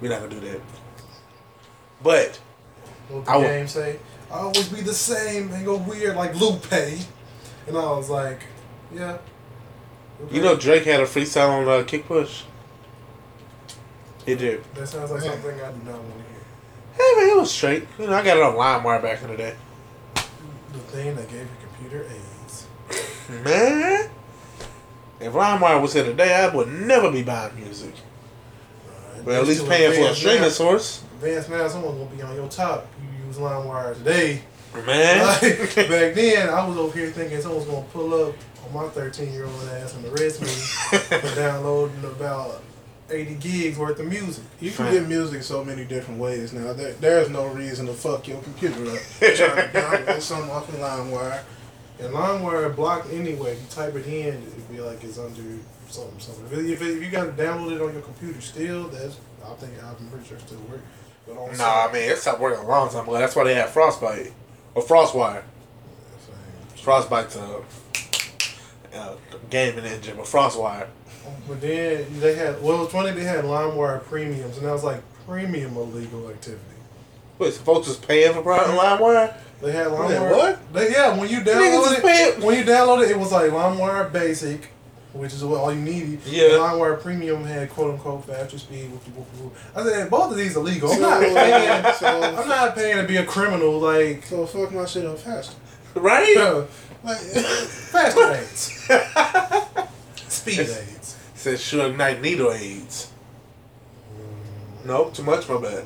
we're 0.00 0.10
not 0.10 0.20
gonna 0.20 0.40
do 0.40 0.40
that. 0.40 0.60
But 2.02 2.36
What 3.08 3.24
the 3.24 3.30
I 3.30 3.40
game 3.42 3.68
say? 3.68 3.98
I 4.30 4.34
always 4.38 4.68
be 4.68 4.80
the 4.82 4.94
same 4.94 5.50
and 5.52 5.64
go 5.64 5.76
weird 5.78 6.16
like 6.16 6.34
Lupe. 6.36 6.70
And 6.72 7.76
I 7.76 7.90
was 7.92 8.08
like, 8.10 8.42
yeah. 8.94 9.18
you 10.30 10.40
know 10.42 10.56
Drake 10.56 10.84
had 10.84 11.00
a 11.00 11.04
freestyle 11.04 11.50
on 11.50 11.68
uh, 11.68 11.84
kick 11.84 12.06
push. 12.06 12.42
He 14.26 14.34
did. 14.34 14.62
that 14.74 14.86
sounds 14.86 15.10
like 15.10 15.24
Yeah. 15.24 15.30
something 15.32 15.60
I 15.60 15.70
do 15.72 15.78
not 15.84 15.94
want 15.94 16.12
to 16.12 16.18
hear. 16.18 16.42
Hey 16.94 17.20
man, 17.26 17.36
it 17.36 17.40
was 17.40 17.50
straight. 17.50 17.86
You 17.98 18.06
know 18.06 18.14
I 18.14 18.22
got 18.22 18.36
it 18.36 18.42
on 18.42 18.54
LimeWire 18.54 19.02
back 19.02 19.22
in 19.22 19.28
the 19.30 19.36
day. 19.36 19.54
The 20.14 20.78
thing 20.80 21.16
that 21.16 21.28
gave 21.28 21.38
your 21.38 21.48
computer 21.72 22.06
AIDS. 22.10 22.66
Man, 23.44 24.10
if 25.20 25.32
LimeWire 25.32 25.80
was 25.80 25.92
here 25.92 26.04
today, 26.04 26.34
I 26.34 26.54
would 26.54 26.68
never 26.68 27.10
be 27.10 27.22
buying 27.22 27.54
music. 27.56 27.94
Alright, 29.10 29.24
Well, 29.26 29.40
at 29.42 29.46
least 29.48 29.62
too 29.62 29.68
paying 29.68 29.92
for 29.94 30.10
a 30.10 30.14
streaming 30.14 30.42
now. 30.42 30.48
source. 30.48 31.02
Advanced 31.16 31.50
now, 31.50 31.68
someone's 31.68 31.98
gonna 31.98 32.16
be 32.16 32.22
on 32.22 32.34
your 32.36 32.48
top. 32.48 32.86
You 33.02 33.26
use 33.26 33.36
LimeWire 33.36 33.94
today. 33.96 34.42
Man, 34.86 35.26
Like, 35.26 35.40
back 35.76 36.14
then, 36.14 36.48
I 36.50 36.66
was 36.66 36.76
over 36.76 36.96
here 36.96 37.10
thinking 37.10 37.40
someone's 37.40 37.64
gonna 37.66 37.86
pull 37.92 38.12
up 38.28 38.34
on 38.66 38.72
my 38.74 38.88
13 38.90 39.32
year 39.32 39.44
old 39.46 39.68
ass 39.70 39.94
and 39.94 40.04
arrest 40.06 40.40
me 40.42 40.46
for 40.48 41.34
downloading 41.34 42.04
about 42.04 42.62
80 43.10 43.34
gigs 43.36 43.78
worth 43.78 43.98
of 43.98 44.06
music. 44.06 44.44
You 44.60 44.70
can 44.70 44.92
get 44.92 45.08
music 45.08 45.42
so 45.42 45.64
many 45.64 45.84
different 45.86 46.20
ways 46.20 46.52
now. 46.52 46.74
There, 46.74 46.92
there's 46.92 47.30
no 47.30 47.46
reason 47.46 47.86
to 47.86 47.94
fuck 47.94 48.28
your 48.28 48.40
computer 48.42 48.90
up 48.90 48.98
trying 49.18 49.36
to 49.36 49.70
download 49.72 50.20
something 50.20 50.50
off 50.50 50.68
of 50.68 50.74
LimeWire. 50.76 51.40
And 52.00 52.14
LimeWire 52.14 52.74
blocked 52.76 53.12
anyway. 53.12 53.52
If 53.52 53.60
you 53.60 53.66
type 53.70 53.94
it 53.96 54.06
in, 54.06 54.42
it'd 54.42 54.70
be 54.70 54.80
like 54.80 55.02
it's 55.02 55.18
under 55.18 55.42
something, 55.88 56.20
something. 56.20 56.46
If, 56.46 56.52
it, 56.52 56.70
if, 56.70 56.82
it, 56.82 56.96
if 56.98 57.02
you 57.02 57.10
got 57.10 57.24
to 57.24 57.42
download 57.42 57.76
it 57.76 57.82
on 57.82 57.92
your 57.92 58.02
computer 58.02 58.40
still, 58.40 58.88
that's 58.88 59.18
I 59.44 59.54
think 59.54 59.72
I'm 59.82 60.08
pretty 60.08 60.26
sure 60.26 60.36
it 60.36 60.42
still 60.46 60.60
work. 60.70 60.80
But 61.26 61.36
on 61.36 61.56
nah, 61.56 61.90
man, 61.92 62.10
it 62.10 62.18
stopped 62.18 62.40
working 62.40 62.64
a 62.64 62.68
long 62.68 62.90
time 62.90 63.04
ago. 63.04 63.18
That's 63.18 63.34
why 63.34 63.44
they 63.44 63.54
had 63.54 63.68
Frostbite 63.68 64.32
or 64.74 64.82
Frostwire. 64.82 65.42
Frostbite's 66.76 67.36
a 67.36 67.62
uh, 68.94 69.16
gaming 69.50 69.84
engine, 69.84 70.16
but 70.16 70.26
Frostwire. 70.26 70.86
But 71.46 71.60
then 71.60 72.06
they 72.20 72.34
had 72.34 72.62
well, 72.62 72.84
it's 72.84 72.92
funny 72.92 73.10
they 73.10 73.24
had 73.24 73.44
LimeWire 73.44 74.04
premiums, 74.04 74.56
and 74.56 74.66
that 74.66 74.72
was 74.72 74.84
like 74.84 75.02
premium 75.26 75.76
illegal 75.76 76.30
activity. 76.30 76.62
Wait, 77.38 77.52
so 77.52 77.60
folks 77.62 77.88
was 77.88 77.96
paying 77.96 78.32
for 78.32 78.42
LimeWire? 78.42 79.36
They 79.60 79.72
had 79.72 79.88
LimeWire. 79.88 80.30
what? 80.30 80.72
They, 80.72 80.92
yeah, 80.92 81.16
when 81.16 81.28
you 81.28 81.40
Niggas 81.40 81.44
download 81.54 81.96
it, 81.98 82.02
paying. 82.02 82.40
when 82.42 82.56
you 82.58 82.64
download 82.64 83.04
it, 83.04 83.10
it 83.10 83.18
was 83.18 83.32
like 83.32 83.50
LimeWire 83.50 84.12
Basic, 84.12 84.68
which 85.12 85.32
is 85.32 85.44
what 85.44 85.58
all 85.58 85.72
you 85.74 85.80
needed. 85.80 86.20
Yeah. 86.26 86.44
And 86.44 86.52
LimeWire 86.62 87.00
Premium 87.02 87.44
had 87.44 87.68
quote 87.70 87.92
unquote 87.94 88.24
faster 88.24 88.56
speed. 88.58 88.90
Whoop, 88.92 89.02
whoop, 89.16 89.26
whoop. 89.40 89.56
I 89.74 89.82
said 89.82 90.10
both 90.10 90.30
of 90.30 90.36
these 90.36 90.54
illegal. 90.56 90.92
I'm 90.92 91.00
not 91.00 91.20
paying. 91.20 91.94
so, 91.94 92.22
I'm 92.22 92.48
not 92.48 92.74
paying 92.76 92.96
to 92.98 93.02
be 93.02 93.16
a 93.16 93.24
criminal. 93.26 93.78
Like 93.80 94.24
so 94.26 94.46
fuck 94.46 94.72
my 94.72 94.84
shit 94.84 95.04
up 95.06 95.18
faster. 95.18 95.56
Right? 95.94 96.36
uh, 96.36 96.64
Like, 97.02 97.16
faster 97.18 98.32
aids, 98.34 98.88
speed 100.32 100.58
aids. 100.60 101.16
Said 101.34 101.54
Suge 101.58 101.96
Knight 101.96 102.20
needle 102.22 102.52
AIDS. 102.52 103.10
Nope, 104.84 105.14
too 105.14 105.22
much, 105.22 105.48
my 105.48 105.60
bad. 105.60 105.84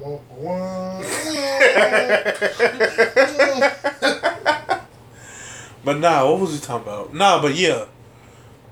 But 5.82 5.98
nah, 5.98 6.30
what 6.30 6.40
was 6.40 6.54
he 6.54 6.60
talking 6.60 6.86
about? 6.86 7.14
Nah, 7.14 7.40
but 7.40 7.54
yeah. 7.54 7.86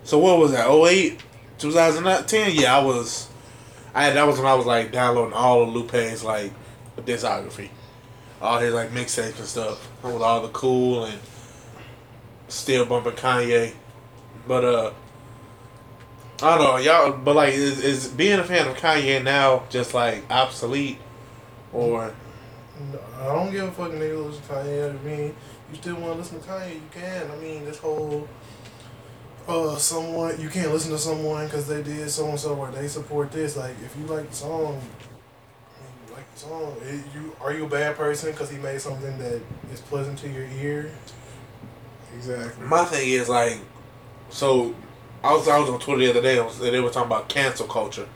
So 0.05 0.19
what 0.19 0.39
was 0.39 0.53
that? 0.53 0.71
08? 0.71 1.21
2010? 1.59 2.55
Yeah, 2.55 2.77
I 2.77 2.85
was. 2.85 3.29
I 3.95 4.11
that 4.11 4.27
was 4.27 4.39
when 4.39 4.47
I 4.47 4.55
was 4.55 4.67
like 4.67 4.93
downloading 4.93 5.33
all 5.33 5.63
of 5.63 5.71
Lupe's 5.71 6.23
like 6.23 6.53
discography, 6.99 7.71
all 8.41 8.59
his 8.59 8.75
like 8.75 8.91
mixtapes 8.91 9.39
and 9.39 9.47
stuff. 9.47 9.89
With 10.03 10.23
all 10.23 10.43
the 10.43 10.49
cool 10.49 11.07
and 11.07 11.19
still 12.49 12.85
bumping 12.85 13.13
Kanye, 13.13 13.73
but 14.47 14.65
uh, 14.65 14.93
I 16.43 16.57
don't 16.57 16.65
know 16.65 16.77
y'all. 16.77 17.13
But 17.13 17.35
like, 17.35 17.55
is 17.55 17.83
is 17.83 18.09
being 18.09 18.39
a 18.39 18.45
fan 18.45 18.69
of 18.69 18.77
Kanye 18.77 19.25
now 19.25 19.65
just 19.71 19.95
like 19.95 20.31
obsolete, 20.31 20.99
or 21.73 22.13
I 23.21 23.25
don't 23.25 23.51
give 23.51 23.69
a 23.69 23.73
fuck 23.73 23.91
nigga 23.91 24.25
listen 24.27 24.43
to 24.43 24.53
Kanye. 24.53 25.01
I 25.01 25.05
mean, 25.05 25.37
you 25.71 25.77
still 25.77 25.97
want 25.97 26.13
to 26.15 26.19
listen 26.19 26.41
to 26.41 26.47
Kanye, 26.47 26.75
you 26.75 26.83
can. 26.93 27.31
I 27.31 27.37
mean, 27.37 27.65
this 27.65 27.79
whole 27.79 28.29
uh 29.47 29.77
someone 29.77 30.39
you 30.39 30.51
can't 30.51 30.71
listen 30.73 30.91
to 30.91 30.99
someone 30.99 31.47
because 31.47 31.67
they 31.67 31.83
did 31.83 32.11
so 32.11 32.29
and 32.29 32.39
so 32.39 32.55
or 32.55 32.71
they 32.71 32.89
support 32.89 33.33
this. 33.33 33.57
Like, 33.57 33.75
if 33.85 33.97
you 33.99 34.07
like 34.07 34.31
the 34.31 34.37
song, 34.37 34.67
I 34.67 35.83
mean, 35.83 36.09
you 36.09 36.15
like 36.15 36.33
the 36.35 36.41
song. 36.41 36.77
It, 36.83 37.05
you 37.15 37.35
are 37.41 37.53
you 37.53 37.65
a 37.65 37.69
bad 37.69 37.97
person 37.97 38.31
because 38.31 38.51
he 38.51 38.59
made 38.59 38.81
something 38.81 39.19
that 39.19 39.41
is 39.73 39.81
pleasant 39.81 40.19
to 40.21 40.29
your 40.29 40.47
ear? 40.61 40.91
exactly. 42.19 42.67
My 42.67 42.85
thing 42.85 43.09
is 43.09 43.29
like, 43.29 43.59
so 44.31 44.75
I 45.23 45.33
was 45.33 45.49
I 45.49 45.59
was 45.59 45.71
on 45.71 45.81
Twitter 45.81 46.01
the 46.01 46.11
other 46.11 46.23
day 46.23 46.39
and 46.39 46.51
they 46.51 46.81
were 46.81 46.91
talking 46.91 47.11
about 47.11 47.29
cancel 47.29 47.67
culture. 47.67 48.09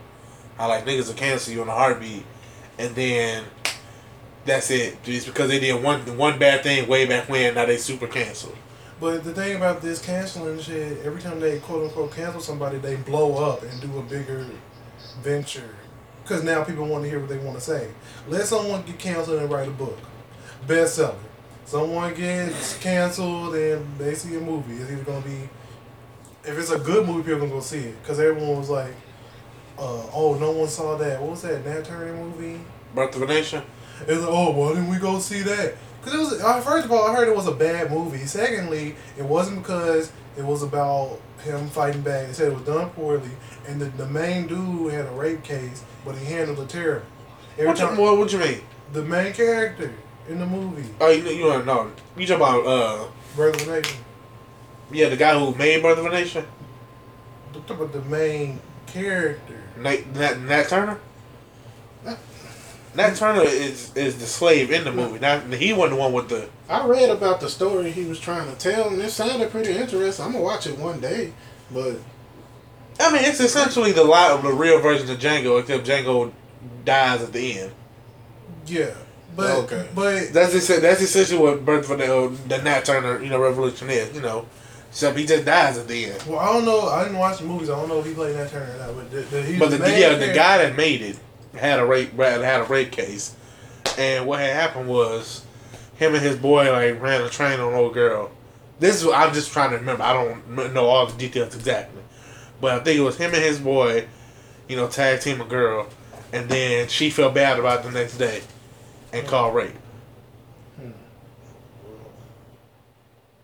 How 0.57 0.67
like 0.67 0.85
niggas 0.85 1.07
will 1.07 1.15
cancel 1.15 1.53
you 1.53 1.61
in 1.61 1.67
a 1.67 1.71
heartbeat, 1.71 2.25
and 2.77 2.95
then 2.95 3.43
that's 4.45 4.71
it. 4.71 5.01
Just 5.03 5.27
because 5.27 5.49
they 5.49 5.59
did 5.59 5.81
one 5.81 6.17
one 6.17 6.39
bad 6.39 6.63
thing 6.63 6.87
way 6.87 7.05
back 7.05 7.29
when, 7.29 7.55
now 7.55 7.65
they 7.65 7.77
super 7.77 8.07
canceled. 8.07 8.55
But 8.99 9.23
the 9.23 9.33
thing 9.33 9.55
about 9.55 9.81
this 9.81 10.01
canceling 10.03 10.59
shit, 10.59 10.99
every 11.05 11.21
time 11.21 11.39
they 11.39 11.59
quote 11.59 11.85
unquote 11.85 12.13
cancel 12.15 12.41
somebody, 12.41 12.77
they 12.77 12.95
blow 12.95 13.43
up 13.43 13.63
and 13.63 13.81
do 13.81 13.97
a 13.97 14.01
bigger 14.03 14.45
venture. 15.21 15.75
Because 16.23 16.43
now 16.43 16.63
people 16.63 16.85
want 16.85 17.03
to 17.03 17.09
hear 17.09 17.19
what 17.19 17.27
they 17.27 17.37
want 17.37 17.57
to 17.57 17.63
say. 17.63 17.89
Let 18.29 18.45
someone 18.45 18.83
get 18.83 18.97
canceled 18.97 19.41
and 19.41 19.51
write 19.51 19.67
a 19.67 19.71
book. 19.71 19.99
Bestseller. 20.65 21.15
Someone 21.65 22.13
gets 22.13 22.77
canceled 22.77 23.55
and 23.55 23.97
they 23.97 24.15
see 24.15 24.35
a 24.35 24.39
movie. 24.39 24.75
It's 24.75 24.89
either 24.91 25.03
going 25.03 25.21
to 25.21 25.27
be, 25.27 25.49
if 26.45 26.57
it's 26.57 26.71
a 26.71 26.79
good 26.79 27.05
movie, 27.05 27.23
people 27.23 27.39
going 27.39 27.49
to 27.49 27.55
go 27.55 27.61
see 27.61 27.79
it. 27.79 28.01
Because 28.01 28.19
everyone 28.19 28.57
was 28.57 28.69
like, 28.69 28.93
uh, 29.77 30.05
oh, 30.13 30.37
no 30.39 30.51
one 30.51 30.67
saw 30.69 30.97
that. 30.97 31.21
What 31.21 31.31
was 31.31 31.41
that? 31.43 31.65
Nat 31.65 31.85
Turner 31.85 32.13
movie? 32.13 32.59
Birth 32.93 33.15
of 33.15 33.23
a 33.23 33.27
Nation. 33.27 33.63
It's 34.01 34.21
like, 34.21 34.29
oh, 34.29 34.51
why 34.51 34.69
didn't 34.69 34.89
we 34.89 34.97
go 34.97 35.19
see 35.19 35.41
that? 35.41 35.75
Because 36.01 36.13
it 36.19 36.19
was, 36.19 36.41
uh, 36.41 36.61
first 36.61 36.85
of 36.85 36.91
all, 36.91 37.07
I 37.07 37.15
heard 37.15 37.27
it 37.27 37.35
was 37.35 37.47
a 37.47 37.53
bad 37.53 37.89
movie. 37.91 38.25
Secondly, 38.25 38.95
it 39.17 39.23
wasn't 39.23 39.59
because 39.61 40.11
it 40.37 40.43
was 40.43 40.61
about 40.63 41.19
him 41.43 41.67
fighting 41.69 42.01
back. 42.01 42.27
They 42.27 42.33
said 42.33 42.51
it 42.51 42.55
was 42.55 42.63
done 42.65 42.89
poorly, 42.91 43.29
and 43.67 43.79
the, 43.79 43.85
the 43.85 44.07
main 44.07 44.47
dude 44.47 44.91
had 44.93 45.05
a 45.05 45.11
rape 45.11 45.43
case, 45.43 45.83
but 46.05 46.15
he 46.15 46.25
handled 46.25 46.59
it 46.59 46.69
terrible. 46.69 47.05
Every 47.53 47.67
What 47.67 47.79
you, 47.79 47.85
what, 47.87 48.17
what 48.17 48.33
you 48.33 48.39
mean? 48.39 48.61
the 48.91 49.03
main 49.03 49.33
character 49.33 49.93
in 50.29 50.39
the 50.39 50.45
movie, 50.45 50.87
Oh, 50.99 51.09
you, 51.09 51.23
you 51.29 51.43
don't 51.43 51.65
know. 51.65 51.91
You 52.17 52.27
talking 52.27 52.43
about, 52.43 52.65
uh, 52.65 53.07
Brother 53.35 53.57
of 53.57 53.65
the 53.65 53.71
Nation, 53.81 53.97
yeah, 54.91 55.09
the 55.09 55.17
guy 55.17 55.37
who 55.39 55.55
made 55.55 55.81
Birth 55.81 55.97
of 55.99 56.05
a 56.05 56.09
Nation? 56.09 56.45
About 57.55 57.91
the 57.93 58.01
main 58.03 58.59
character. 58.87 59.62
Nat, 59.77 60.07
Nat, 60.15 60.39
Nat 60.41 60.67
Turner? 60.69 60.99
Nat 62.95 63.15
Turner 63.15 63.41
is 63.41 63.91
is 63.95 64.19
the 64.19 64.25
slave 64.27 64.69
in 64.71 64.83
the 64.83 64.91
movie. 64.91 65.17
Not 65.19 65.51
he 65.53 65.73
wasn't 65.73 65.95
the 65.95 65.99
one 66.01 66.13
with 66.13 66.29
the. 66.29 66.47
I 66.69 66.85
read 66.85 67.09
about 67.09 67.39
the 67.39 67.49
story 67.49 67.89
he 67.91 68.05
was 68.05 68.19
trying 68.19 68.47
to 68.51 68.55
tell, 68.57 68.89
and 68.89 69.01
it 69.01 69.09
sounded 69.09 69.49
pretty 69.49 69.71
interesting. 69.75 70.23
I'm 70.25 70.31
gonna 70.33 70.43
watch 70.43 70.67
it 70.67 70.77
one 70.77 70.99
day, 70.99 71.33
but 71.71 71.97
I 72.99 73.11
mean, 73.11 73.23
it's 73.23 73.39
essentially 73.39 73.91
the 73.93 74.03
lot 74.03 74.31
of 74.31 74.43
the 74.43 74.53
real 74.53 74.79
version 74.79 75.09
of 75.09 75.17
Django, 75.17 75.59
except 75.59 75.87
Django 75.87 76.31
dies 76.85 77.23
at 77.23 77.33
the 77.33 77.59
end. 77.61 77.71
Yeah, 78.67 78.93
but 79.35 79.49
Okay. 79.63 79.87
but 79.95 80.31
That's 80.31 80.67
that's 80.67 81.01
essentially 81.01 81.39
what 81.41 81.65
Birth 81.65 81.89
of 81.89 81.97
the, 81.97 82.37
the 82.47 82.61
Nat 82.61 82.85
Turner 82.85 83.23
you 83.23 83.29
know 83.29 83.39
revolution 83.41 83.89
is. 83.89 84.13
You 84.13 84.21
know, 84.21 84.45
except 84.93 85.17
he 85.17 85.25
just 85.25 85.43
dies 85.43 85.75
at 85.79 85.87
the 85.87 86.05
end. 86.05 86.23
well, 86.27 86.37
I 86.37 86.53
don't 86.53 86.65
know. 86.65 86.81
I 86.81 87.01
didn't 87.01 87.17
watch 87.17 87.39
the 87.39 87.45
movies. 87.45 87.67
I 87.67 87.79
don't 87.79 87.89
know 87.89 87.97
if 87.97 88.05
he 88.05 88.13
played 88.13 88.35
that 88.35 88.51
Turner 88.51 88.75
or 88.75 88.77
not. 88.77 88.95
But 88.95 89.09
the, 89.09 89.21
the, 89.21 89.41
he 89.41 89.57
But 89.57 89.71
the, 89.71 89.79
main 89.79 89.99
yeah, 89.99 90.13
the 90.13 90.33
guy 90.33 90.59
that 90.59 90.77
made 90.77 91.01
it 91.01 91.17
had 91.55 91.79
a 91.79 91.85
rape 91.85 92.13
had 92.13 92.61
a 92.61 92.63
rape 92.65 92.91
case, 92.91 93.35
and 93.97 94.27
what 94.27 94.39
had 94.39 94.53
happened 94.53 94.87
was 94.87 95.45
him 95.95 96.13
and 96.13 96.23
his 96.23 96.35
boy 96.35 96.71
like 96.71 97.01
ran 97.01 97.21
a 97.21 97.29
train 97.29 97.59
on 97.59 97.73
an 97.73 97.79
old 97.79 97.95
girl. 97.95 98.29
This 98.79 99.01
is 99.01 99.11
I'm 99.11 99.33
just 99.33 99.51
trying 99.51 99.71
to 99.71 99.77
remember. 99.77 100.03
I 100.03 100.13
don't 100.13 100.73
know 100.75 100.85
all 100.85 101.07
the 101.07 101.17
details 101.17 101.55
exactly, 101.55 102.03
but 102.61 102.79
I 102.79 102.83
think 102.83 102.99
it 102.99 103.03
was 103.03 103.17
him 103.17 103.33
and 103.33 103.43
his 103.43 103.57
boy, 103.57 104.05
you 104.69 104.75
know, 104.75 104.87
tag 104.87 105.21
team 105.21 105.41
a 105.41 105.45
girl, 105.45 105.87
and 106.31 106.47
then 106.47 106.87
she 106.87 107.09
felt 107.09 107.33
bad 107.33 107.57
about 107.57 107.79
it 107.79 107.91
the 107.91 107.99
next 107.99 108.17
day, 108.17 108.43
and 109.11 109.25
called 109.25 109.55
rape. 109.55 109.73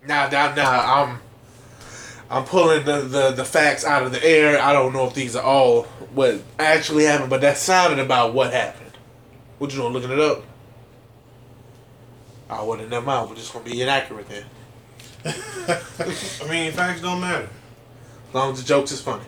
Now, 0.07 0.29
now, 0.29 0.53
now, 0.53 0.93
I'm 0.93 1.19
I'm 2.29 2.45
pulling 2.45 2.86
the, 2.86 3.01
the, 3.01 3.31
the 3.31 3.45
facts 3.45 3.83
out 3.83 4.03
of 4.03 4.12
the 4.12 4.24
air. 4.24 4.62
I 4.62 4.71
don't 4.71 4.93
know 4.93 5.07
if 5.07 5.15
these 5.15 5.36
are 5.36 5.43
all 5.43 5.83
what 6.13 6.41
actually 6.59 7.05
happened, 7.05 7.29
but 7.29 7.41
that 7.41 7.57
sounded 7.57 8.00
about 8.00 8.33
what 8.33 8.53
happened. 8.53 8.91
What 9.57 9.71
you 9.71 9.79
doing, 9.79 9.93
looking 9.93 10.12
it 10.12 10.19
up? 10.19 10.43
I 12.50 12.62
wouldn't, 12.62 12.89
never 12.89 13.05
mind. 13.05 13.29
We're 13.29 13.36
just 13.36 13.51
going 13.51 13.65
to 13.65 13.71
be 13.71 13.81
inaccurate 13.81 14.27
then. 14.29 14.45
I 15.25 16.50
mean, 16.50 16.71
facts 16.71 17.01
don't 17.01 17.19
matter. 17.19 17.50
As 18.29 18.36
long 18.36 18.51
as 18.53 18.62
the 18.62 18.67
jokes 18.67 18.91
is 18.91 19.01
funny. 19.01 19.25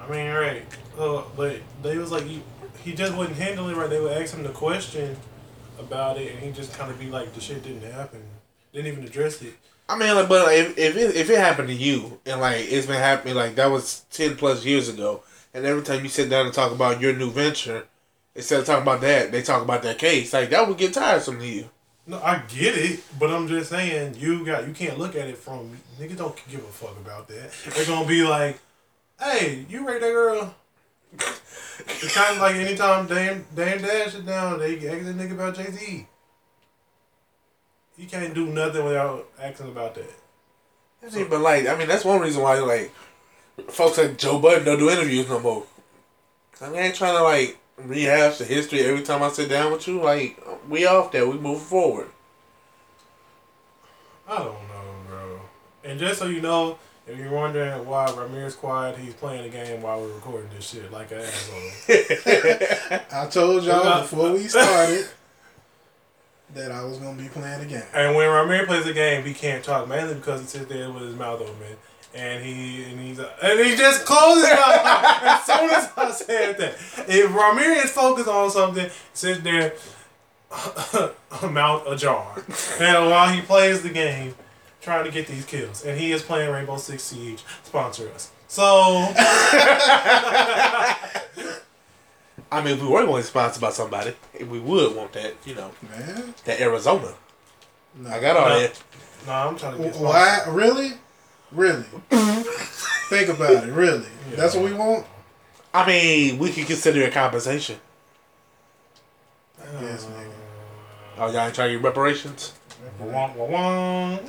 I 0.00 0.08
mean, 0.10 0.30
right. 0.30 0.62
Uh, 0.98 1.22
but 1.36 1.56
they 1.82 1.98
was 1.98 2.12
like, 2.12 2.24
he, 2.24 2.42
he 2.82 2.94
just 2.94 3.14
wouldn't 3.16 3.36
handle 3.36 3.68
it 3.68 3.76
right. 3.76 3.88
They 3.88 4.00
would 4.00 4.12
ask 4.12 4.34
him 4.34 4.42
the 4.42 4.50
question 4.50 5.16
about 5.78 6.18
it, 6.18 6.32
and 6.32 6.40
he 6.40 6.52
just 6.52 6.72
kind 6.74 6.90
of 6.90 6.98
be 6.98 7.06
like, 7.06 7.32
the 7.34 7.40
shit 7.40 7.62
didn't 7.62 7.90
happen. 7.90 8.22
Didn't 8.72 8.92
even 8.92 9.04
address 9.04 9.40
it. 9.42 9.54
I 9.88 9.98
mean, 9.98 10.14
like, 10.14 10.28
but 10.28 10.46
like, 10.46 10.58
if 10.58 10.78
if 10.78 10.96
it, 10.96 11.16
if 11.16 11.30
it 11.30 11.38
happened 11.38 11.68
to 11.68 11.74
you 11.74 12.20
and 12.24 12.40
like 12.40 12.64
it's 12.70 12.86
been 12.86 12.96
happening 12.96 13.34
like 13.34 13.54
that 13.56 13.70
was 13.70 14.04
ten 14.10 14.36
plus 14.36 14.64
years 14.64 14.88
ago, 14.88 15.22
and 15.52 15.66
every 15.66 15.82
time 15.82 16.02
you 16.02 16.08
sit 16.08 16.30
down 16.30 16.46
and 16.46 16.54
talk 16.54 16.72
about 16.72 17.00
your 17.00 17.12
new 17.12 17.30
venture, 17.30 17.86
instead 18.34 18.60
of 18.60 18.66
talking 18.66 18.82
about 18.82 19.02
that, 19.02 19.30
they 19.30 19.42
talk 19.42 19.62
about 19.62 19.82
that 19.82 19.98
case. 19.98 20.32
Like 20.32 20.50
that 20.50 20.66
would 20.66 20.78
get 20.78 20.94
tiresome 20.94 21.38
to 21.38 21.46
you. 21.46 21.68
No, 22.06 22.18
I 22.22 22.42
get 22.48 22.76
it, 22.76 23.00
but 23.18 23.30
I'm 23.30 23.48
just 23.48 23.70
saying 23.70 24.16
you 24.18 24.44
got 24.44 24.66
you 24.66 24.74
can't 24.74 24.98
look 24.98 25.16
at 25.16 25.28
it 25.28 25.38
from 25.38 25.76
niggas 25.98 26.18
don't 26.18 26.48
give 26.50 26.60
a 26.60 26.68
fuck 26.68 26.96
about 26.96 27.28
that. 27.28 27.52
They're 27.74 27.86
gonna 27.86 28.06
be 28.06 28.24
like, 28.24 28.58
"Hey, 29.20 29.66
you 29.68 29.86
rate 29.86 30.00
that 30.00 30.12
girl." 30.12 30.54
it's 31.78 32.14
kind 32.14 32.36
of 32.36 32.42
like 32.42 32.56
anytime 32.56 33.06
Dame 33.06 33.46
Dame 33.54 33.82
Dash 33.82 34.14
is 34.14 34.24
down, 34.24 34.58
they 34.58 34.76
ask 34.76 35.04
that 35.04 35.16
nigga 35.16 35.32
about 35.32 35.56
Jay 35.56 35.70
Z. 35.70 36.06
You 37.96 38.06
can't 38.06 38.34
do 38.34 38.46
nothing 38.46 38.84
without 38.84 39.28
asking 39.40 39.68
about 39.68 39.94
that. 39.94 40.14
I 41.06 41.14
mean, 41.14 41.28
but 41.28 41.40
like, 41.40 41.66
I 41.66 41.76
mean, 41.76 41.86
that's 41.86 42.04
one 42.04 42.20
reason 42.20 42.42
why 42.42 42.58
like 42.58 42.92
folks 43.68 43.98
like 43.98 44.18
Joe 44.18 44.38
Budden 44.38 44.64
don't 44.64 44.78
do 44.78 44.90
interviews 44.90 45.28
no 45.28 45.40
more. 45.40 45.64
I 46.60 46.68
mean, 46.68 46.78
I 46.78 46.82
ain't 46.86 46.94
trying 46.94 47.16
to 47.16 47.22
like 47.22 47.58
rehash 47.76 48.38
the 48.38 48.44
history 48.44 48.80
every 48.80 49.02
time 49.02 49.22
I 49.22 49.28
sit 49.30 49.48
down 49.48 49.72
with 49.72 49.86
you. 49.86 50.00
Like, 50.00 50.42
we 50.68 50.86
off 50.86 51.12
there, 51.12 51.26
we 51.26 51.38
moving 51.38 51.60
forward. 51.60 52.08
I 54.28 54.38
don't 54.38 54.46
know, 54.46 54.94
bro. 55.08 55.40
And 55.84 55.98
just 55.98 56.18
so 56.18 56.26
you 56.26 56.40
know, 56.40 56.78
if 57.06 57.18
you're 57.18 57.30
wondering 57.30 57.86
why 57.86 58.10
Ramirez 58.16 58.56
quiet, 58.56 58.96
he's 58.96 59.14
playing 59.14 59.44
a 59.44 59.48
game 59.50 59.82
while 59.82 60.00
we're 60.00 60.14
recording 60.14 60.48
this 60.54 60.70
shit 60.70 60.90
like 60.90 61.12
an 61.12 61.18
asshole. 61.18 61.58
I 63.22 63.26
told 63.28 63.64
y'all 63.64 64.00
before 64.02 64.32
we 64.32 64.48
started 64.48 65.06
that 66.54 66.70
I 66.70 66.84
was 66.84 66.98
gonna 66.98 67.20
be 67.20 67.28
playing 67.28 67.62
a 67.62 67.66
game. 67.66 67.82
And 67.92 68.14
when 68.14 68.30
Ramirez 68.30 68.66
plays 68.66 68.86
a 68.86 68.92
game, 68.92 69.24
he 69.24 69.34
can't 69.34 69.64
talk 69.64 69.88
mainly 69.88 70.14
because 70.14 70.40
he 70.40 70.46
sits 70.46 70.66
there 70.66 70.90
with 70.90 71.02
his 71.02 71.16
mouth 71.16 71.40
open, 71.40 71.76
and 72.14 72.44
he 72.44 72.84
and 72.84 73.00
he's 73.00 73.18
and 73.18 73.60
he 73.60 73.76
just 73.76 74.04
closes 74.04 74.48
his 74.48 74.56
mouth 74.56 74.84
as 75.22 75.44
soon 75.44 75.70
as 75.70 75.90
I 75.96 76.10
said 76.12 76.58
that. 76.58 76.74
If 77.08 77.34
Ramirez 77.34 77.90
focused 77.90 78.28
on 78.28 78.50
something, 78.50 78.88
sits 79.12 79.40
there, 79.40 79.74
mouth 81.50 81.86
ajar, 81.88 82.42
and 82.80 83.10
while 83.10 83.32
he 83.32 83.40
plays 83.40 83.82
the 83.82 83.90
game, 83.90 84.34
trying 84.80 85.04
to 85.04 85.10
get 85.10 85.26
these 85.26 85.44
kills, 85.44 85.84
and 85.84 85.98
he 85.98 86.12
is 86.12 86.22
playing 86.22 86.52
Rainbow 86.52 86.76
Six 86.76 87.02
Siege. 87.02 87.42
Sponsor 87.64 88.08
us. 88.10 88.30
So 88.46 88.62
I 92.52 92.62
mean, 92.62 92.74
if 92.74 92.82
we 92.82 92.88
were 92.88 93.04
going 93.04 93.22
to 93.22 93.26
sponsor 93.28 93.60
by 93.60 93.70
somebody, 93.70 94.14
we 94.48 94.60
would 94.60 94.94
want 94.94 95.12
that, 95.14 95.34
you 95.44 95.54
know, 95.54 95.70
Man, 95.90 96.34
that 96.44 96.60
Arizona. 96.60 97.14
no. 97.96 98.10
I 98.10 98.20
got 98.20 98.36
all 98.36 98.48
No. 98.48 98.60
that. 98.60 98.82
no, 99.26 99.32
I'm 99.32 99.56
trying 99.58 99.76
to 99.76 99.82
get 99.82 99.94
sponsored. 99.94 100.14
Why? 100.14 100.40
Really? 100.48 100.92
Really? 101.52 101.82
Think 103.08 103.28
about 103.28 103.64
it. 103.64 103.72
Really? 103.72 104.06
That's 104.32 104.54
what 104.54 104.64
we 104.64 104.72
want. 104.72 105.06
I 105.72 105.86
mean, 105.86 106.38
we 106.38 106.50
could 106.50 106.66
consider 106.66 107.00
it 107.02 107.12
compensation. 107.12 107.78
Yes, 109.80 110.04
nigga. 110.04 110.30
Oh, 111.18 111.30
y'all 111.32 111.46
ain't 111.46 111.54
trying 111.54 111.70
to 111.70 111.74
get 111.78 111.84
reparations? 111.84 112.52
Wah, 113.00 113.32
wah, 113.34 113.46
wah. 113.46 114.16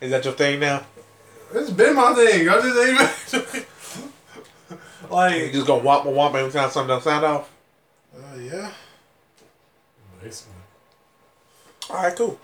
Is 0.00 0.10
that 0.10 0.24
your 0.24 0.34
thing 0.34 0.60
now? 0.60 0.82
It's 1.52 1.70
been 1.70 1.94
my 1.96 2.14
thing. 2.14 2.48
I 2.48 2.60
just 2.60 3.66
ain't 5.12 5.36
You 5.36 5.42
like. 5.44 5.52
just 5.52 5.66
gonna 5.66 5.82
whop 5.82 6.04
whop 6.06 6.34
every 6.34 6.52
time 6.52 6.70
something 6.70 6.88
don't 6.88 7.02
sound 7.02 7.24
off? 7.24 7.50
Uh, 8.14 8.36
yeah. 8.38 8.70
Nice 10.22 10.46
one. 11.88 11.96
Alright, 11.96 12.16
cool. 12.16 12.38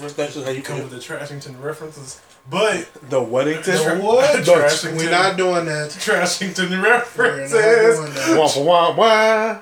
That's 0.00 0.14
that's 0.14 0.32
just 0.34 0.46
how 0.46 0.50
you 0.50 0.58
You 0.58 0.62
come 0.62 0.80
come 0.80 0.90
with 0.90 1.06
the 1.06 1.14
Trashington 1.14 1.62
references, 1.62 2.20
but 2.48 2.88
The 3.10 3.20
Weddington? 3.20 3.98
The 3.98 4.02
what? 4.02 4.42
Trashington. 4.44 4.96
We're 4.96 5.10
not 5.10 5.36
doing 5.36 5.66
that. 5.66 5.90
Trashington 5.90 6.82
references. 6.82 7.52
doing 7.52 8.14
that. 8.14 8.38
Wah, 8.38 8.62
wah, 8.62 8.94
wah. 8.96 9.58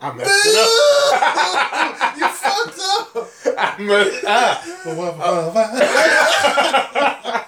I 0.00 0.12
messed 0.12 0.46
it 0.46 0.54
up. 0.54 2.16
you 2.18 2.28
fucked 2.28 2.78
up. 2.78 3.28
I 3.58 3.60
messed 3.82 4.24
up. 4.24 4.64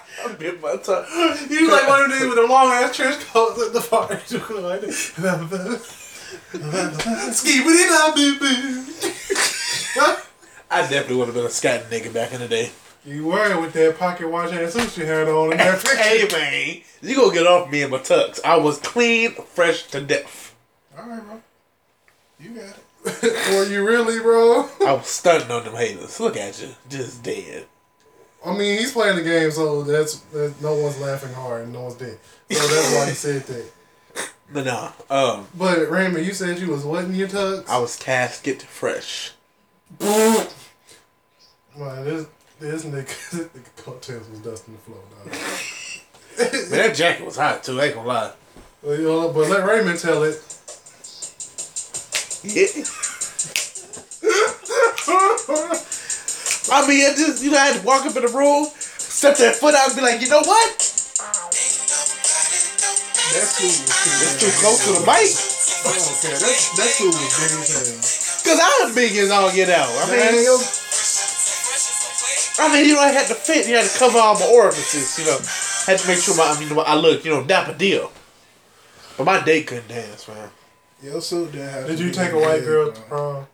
Bit 0.41 0.59
my 0.59 0.75
tongue. 0.77 1.05
Uh, 1.07 1.37
you 1.49 1.69
like 1.69 1.87
one 1.87 2.01
of 2.01 2.11
these 2.11 2.27
with 2.27 2.37
a 2.39 2.47
long 2.47 2.71
ass 2.71 2.95
trench 2.95 3.19
coat 3.27 3.59
at 3.59 3.73
the 3.73 3.79
Skibidi 7.31 7.87
da 7.89 8.15
boo 8.15 8.39
boo. 8.39 8.85
I 10.71 10.81
definitely 10.81 11.17
would 11.17 11.27
have 11.27 11.35
been 11.35 11.45
a 11.45 11.49
scat 11.49 11.91
nigga 11.91 12.11
back 12.11 12.33
in 12.33 12.39
the 12.39 12.47
day. 12.47 12.71
You 13.05 13.25
were 13.25 13.59
with 13.61 13.73
that 13.73 13.99
pocket 13.99 14.29
watch 14.29 14.51
and 14.51 14.97
you 14.97 15.05
had 15.05 15.27
on 15.27 15.51
in 15.51 15.57
that 15.57 15.79
picture. 15.79 15.97
Hey 16.01 16.27
man, 16.31 16.81
you 17.01 17.15
gonna 17.15 17.33
get 17.33 17.45
off 17.45 17.69
me 17.71 17.83
and 17.83 17.91
my 17.91 17.99
tux. 17.99 18.39
I 18.43 18.57
was 18.57 18.79
clean, 18.79 19.33
fresh 19.33 19.83
to 19.87 20.01
death. 20.01 20.55
All 20.97 21.07
right, 21.07 21.23
bro. 21.23 21.41
You 22.39 22.49
got 22.51 22.77
it. 22.77 22.83
Were 23.51 23.65
you 23.65 23.85
really, 23.85 24.19
bro? 24.19 24.69
I 24.81 24.93
was 24.93 25.07
stunting 25.07 25.51
on 25.51 25.65
them 25.65 25.75
haters. 25.75 26.19
Look 26.19 26.37
at 26.37 26.61
you, 26.61 26.69
just 26.89 27.21
dead. 27.23 27.65
I 28.43 28.57
mean, 28.57 28.79
he's 28.79 28.91
playing 28.91 29.17
the 29.17 29.23
game, 29.23 29.51
so 29.51 29.83
that's, 29.83 30.15
that 30.31 30.55
no 30.61 30.73
one's 30.75 30.99
laughing 30.99 31.31
hard 31.33 31.63
and 31.63 31.73
no 31.73 31.81
one's 31.81 31.95
dead. 31.95 32.17
So 32.49 32.67
that's 32.67 32.95
why 32.95 33.05
he 33.09 33.13
said 33.15 33.43
that. 33.43 33.65
But 34.53 34.65
nah, 34.65 34.91
um, 35.09 35.47
But 35.57 35.89
Raymond, 35.89 36.25
you 36.25 36.33
said 36.33 36.59
you 36.59 36.71
was 36.71 36.83
what 36.83 37.05
in 37.05 37.15
your 37.15 37.29
tux? 37.29 37.65
I 37.69 37.77
was 37.77 37.95
casket 37.95 38.61
fresh. 38.61 39.31
Man, 40.01 40.47
this 41.77 42.27
this 42.59 42.83
nigga, 42.83 43.05
nigga 43.55 43.75
coattails 43.77 44.27
was 44.29 44.39
dusting 44.39 44.73
the 44.73 44.79
floor. 44.81 44.99
Dog. 45.23 45.33
Man, 46.37 46.69
that 46.71 46.95
jacket 46.95 47.25
was 47.25 47.37
hot 47.37 47.63
too. 47.63 47.79
I 47.79 47.85
ain't 47.85 47.95
gonna 47.95 48.07
lie. 48.07 48.33
But, 48.83 48.99
you 48.99 49.05
know, 49.05 49.29
but 49.31 49.47
let 49.49 49.65
Raymond 49.65 49.99
tell 49.99 50.23
it. 50.23 50.35
Yeah. 52.43 52.83
I 56.71 56.87
mean, 56.87 57.03
I 57.05 57.13
just 57.13 57.43
you 57.43 57.51
know, 57.51 57.57
I 57.57 57.65
had 57.67 57.81
to 57.81 57.85
walk 57.85 58.05
up 58.05 58.15
in 58.15 58.23
the 58.23 58.31
room, 58.31 58.65
step 58.75 59.37
that 59.37 59.55
foot 59.55 59.75
out, 59.75 59.87
and 59.91 59.95
be 59.95 60.01
like, 60.01 60.21
you 60.21 60.29
know 60.29 60.39
what? 60.41 60.71
That 63.31 63.47
suit 63.47 63.71
was 63.71 63.91
It's 64.23 64.39
too 64.39 64.47
too 64.47 64.53
close 64.59 64.79
to 64.87 64.91
the 64.99 65.03
mic. 65.07 65.27
I 65.83 65.95
don't 65.95 66.19
care. 66.21 66.35
That, 66.35 66.55
that 66.77 66.89
suit 66.91 67.11
was 67.15 67.31
big 67.39 67.51
as 67.59 67.67
hell. 67.71 67.99
Cause 68.43 68.59
I'm 68.61 68.95
big 68.95 69.15
as 69.15 69.31
all 69.31 69.51
get 69.53 69.69
out. 69.69 69.87
I 69.87 70.05
mean, 70.11 70.19
Damn. 70.19 70.59
I 72.59 72.67
mean, 72.73 72.85
you 72.89 72.95
know, 72.95 73.01
I 73.01 73.11
had 73.11 73.27
to 73.27 73.35
fit. 73.35 73.67
You 73.67 73.75
had 73.75 73.89
to 73.89 73.97
cover 73.97 74.19
all 74.19 74.35
my 74.35 74.47
orifices. 74.47 75.17
You 75.19 75.25
know, 75.25 75.37
had 75.87 75.99
to 75.99 76.07
make 76.07 76.19
sure 76.19 76.35
my, 76.37 76.51
I 76.55 76.59
mean, 76.59 76.71
I 76.85 76.95
look, 76.95 77.23
you 77.25 77.31
know, 77.31 77.43
dapper 77.43 77.73
deal. 77.77 78.11
But 79.17 79.23
my 79.25 79.43
date 79.43 79.67
couldn't 79.67 79.87
dance, 79.87 80.27
man. 80.27 80.49
Your 81.01 81.21
suit 81.21 81.51
didn't 81.53 81.69
have 81.69 81.87
Did 81.87 81.97
to 81.97 82.03
you 82.03 82.09
be 82.09 82.15
take 82.15 82.31
a 82.31 82.35
big, 82.35 82.41
white 82.45 82.63
girl 82.63 82.85
bro. 82.85 82.93
to 82.93 83.01
prom? 83.01 83.47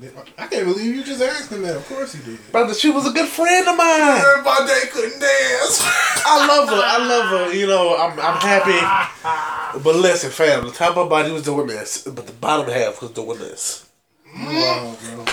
I 0.00 0.46
can't 0.46 0.64
believe 0.64 0.94
you 0.94 1.02
just 1.02 1.20
asked 1.20 1.50
him 1.50 1.62
that. 1.62 1.76
Of 1.76 1.88
course 1.88 2.14
he 2.14 2.22
did. 2.22 2.52
Brother, 2.52 2.72
she 2.72 2.88
was 2.88 3.04
a 3.08 3.10
good 3.10 3.28
friend 3.28 3.66
of 3.66 3.76
mine. 3.76 4.22
Day 4.68 4.82
couldn't 4.92 5.18
dance. 5.18 5.82
I 6.24 6.46
love 6.46 6.68
her. 6.68 6.80
I 6.84 6.98
love 6.98 7.48
her. 7.48 7.54
You 7.54 7.66
know, 7.66 7.96
I'm, 7.96 8.12
I'm 8.12 8.40
happy. 8.40 9.82
But 9.82 9.96
listen, 9.96 10.30
fam, 10.30 10.66
the 10.66 10.70
top 10.70 10.96
of 10.96 11.04
my 11.04 11.08
body 11.08 11.32
was 11.32 11.42
doing 11.42 11.66
this, 11.66 12.04
but 12.04 12.28
the 12.28 12.32
bottom 12.32 12.72
half 12.72 13.02
was 13.02 13.10
doing 13.10 13.38
this. 13.38 13.88
Wow, 14.36 14.96
bro. 15.02 15.24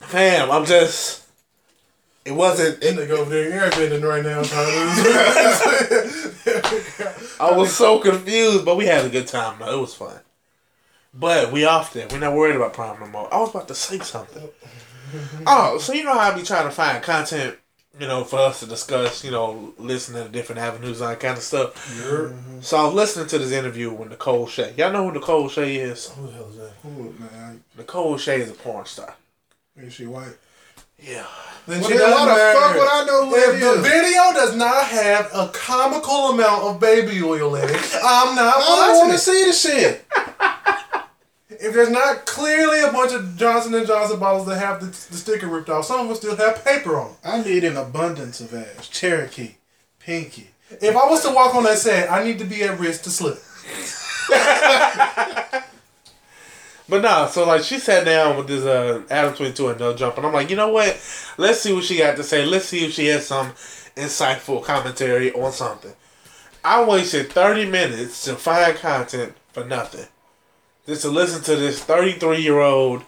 Fam, 0.00 0.50
I'm 0.50 0.66
just. 0.66 1.22
It 2.26 2.32
wasn't. 2.32 2.82
That 2.82 2.94
nigga 2.94 3.10
over 3.12 3.30
there 3.30 3.70
airbending 3.70 4.02
right 4.06 4.22
now. 4.22 4.42
I 7.40 7.56
was 7.56 7.74
so 7.74 7.98
confused, 7.98 8.64
but 8.66 8.76
we 8.76 8.84
had 8.86 9.06
a 9.06 9.08
good 9.08 9.26
time 9.26 9.58
though. 9.58 9.78
It 9.78 9.80
was 9.80 9.94
fun. 9.94 10.20
But 11.14 11.52
we 11.52 11.64
off 11.64 11.92
there. 11.92 12.06
We're 12.10 12.18
not 12.20 12.34
worried 12.34 12.56
about 12.56 12.72
prom 12.72 12.98
no 13.00 13.06
more. 13.06 13.32
I 13.32 13.38
was 13.38 13.50
about 13.50 13.68
to 13.68 13.74
say 13.74 13.98
something. 13.98 14.48
Oh, 15.46 15.78
so 15.78 15.92
you 15.92 16.04
know 16.04 16.14
how 16.14 16.30
I 16.32 16.34
be 16.34 16.42
trying 16.42 16.64
to 16.64 16.70
find 16.70 17.02
content, 17.02 17.56
you 18.00 18.06
know, 18.06 18.24
for 18.24 18.38
us 18.38 18.60
to 18.60 18.66
discuss, 18.66 19.22
you 19.22 19.30
know, 19.30 19.74
listening 19.76 20.22
to 20.24 20.28
different 20.30 20.60
avenues 20.62 21.02
and 21.02 21.10
that 21.10 21.20
kind 21.20 21.36
of 21.36 21.42
stuff. 21.42 21.74
Mm-hmm. 22.00 22.60
So 22.62 22.78
I 22.78 22.84
was 22.86 22.94
listening 22.94 23.26
to 23.28 23.38
this 23.38 23.52
interview 23.52 23.92
with 23.92 24.08
Nicole 24.08 24.46
Shea. 24.46 24.72
Y'all 24.78 24.90
know 24.90 25.04
who 25.06 25.12
Nicole 25.12 25.50
Shea 25.50 25.76
is? 25.76 26.08
Who 26.10 26.26
the 26.28 26.32
hell 26.32 26.48
is 26.48 26.56
that? 26.56 26.72
Cool, 26.80 27.12
man. 27.18 27.62
Nicole 27.76 28.16
Shea 28.16 28.40
is 28.40 28.50
a 28.50 28.54
porn 28.54 28.86
star. 28.86 29.14
Is 29.76 29.92
she 29.92 30.06
white? 30.06 30.36
Yeah. 30.98 31.26
Then 31.66 31.80
Well, 31.80 31.90
she 31.90 31.96
then 31.96 32.10
why 32.10 32.20
the 32.24 32.26
matter. 32.32 32.58
fuck 32.58 32.74
would 32.76 32.88
I 32.88 33.04
know 33.06 33.26
who 33.28 33.34
If 33.36 33.60
that 33.60 33.60
the 33.60 33.72
is? 33.80 33.86
video 33.86 34.22
does 34.32 34.56
not 34.56 34.84
have 34.86 35.30
a 35.34 35.48
comical 35.52 36.30
amount 36.30 36.62
of 36.64 36.80
baby 36.80 37.22
oil 37.22 37.54
in 37.56 37.64
it, 37.68 37.94
I'm 38.02 38.34
not 38.34 38.54
I 38.56 38.60
don't 38.60 38.78
watching 38.88 38.98
want 39.08 39.12
to 39.12 39.18
see 39.18 39.44
the 39.46 39.52
shit. 39.52 40.04
If 41.62 41.74
there's 41.74 41.90
not 41.90 42.26
clearly 42.26 42.80
a 42.80 42.90
bunch 42.90 43.12
of 43.12 43.36
Johnson 43.36 43.74
and 43.74 43.86
Johnson 43.86 44.18
bottles 44.18 44.46
that 44.48 44.58
have 44.58 44.80
the, 44.80 44.86
the 44.86 45.16
sticker 45.16 45.46
ripped 45.46 45.70
off, 45.70 45.84
some 45.84 46.00
of 46.00 46.08
them 46.08 46.16
still 46.16 46.36
have 46.36 46.64
paper 46.64 46.98
on. 46.98 47.14
I 47.24 47.42
need 47.42 47.62
an 47.62 47.76
abundance 47.76 48.40
of 48.40 48.52
ass. 48.52 48.88
Cherokee, 48.88 49.56
Pinky. 50.00 50.48
If 50.70 50.96
I 50.96 51.06
was 51.08 51.22
to 51.22 51.32
walk 51.32 51.54
on 51.54 51.64
that 51.64 51.78
set, 51.78 52.10
I 52.10 52.24
need 52.24 52.38
to 52.40 52.44
be 52.44 52.62
at 52.64 52.80
risk 52.80 53.02
to 53.02 53.10
slip. 53.10 53.38
But 56.88 57.00
nah, 57.00 57.26
so 57.26 57.46
like 57.46 57.62
she 57.62 57.78
sat 57.78 58.04
down 58.04 58.36
with 58.36 58.48
this 58.48 58.64
uh 58.64 59.02
Adam 59.08 59.32
twenty 59.34 59.54
two 59.54 59.68
and 59.68 59.80
no 59.80 59.94
jump, 59.94 60.18
and 60.18 60.26
I'm 60.26 60.32
like, 60.34 60.50
you 60.50 60.56
know 60.56 60.68
what? 60.68 60.88
Let's 61.38 61.60
see 61.60 61.72
what 61.72 61.84
she 61.84 61.96
got 61.96 62.16
to 62.16 62.22
say. 62.22 62.44
Let's 62.44 62.66
see 62.66 62.84
if 62.84 62.92
she 62.92 63.06
has 63.06 63.26
some 63.26 63.52
insightful 63.96 64.62
commentary 64.62 65.32
on 65.32 65.52
something. 65.52 65.94
I 66.62 66.84
wasted 66.84 67.32
thirty 67.32 67.64
minutes 67.64 68.24
to 68.24 68.34
find 68.34 68.76
content 68.76 69.34
for 69.52 69.64
nothing. 69.64 70.06
Just 70.86 71.02
to 71.02 71.08
listen 71.10 71.42
to 71.44 71.56
this 71.56 71.82
thirty 71.82 72.12
three 72.12 72.40
year 72.42 72.58
old 72.58 73.04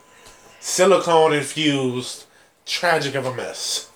silicone 0.61 1.33
infused 1.33 2.25
tragic 2.67 3.15
of 3.15 3.27
a 3.27 3.35
mess. 3.35 3.91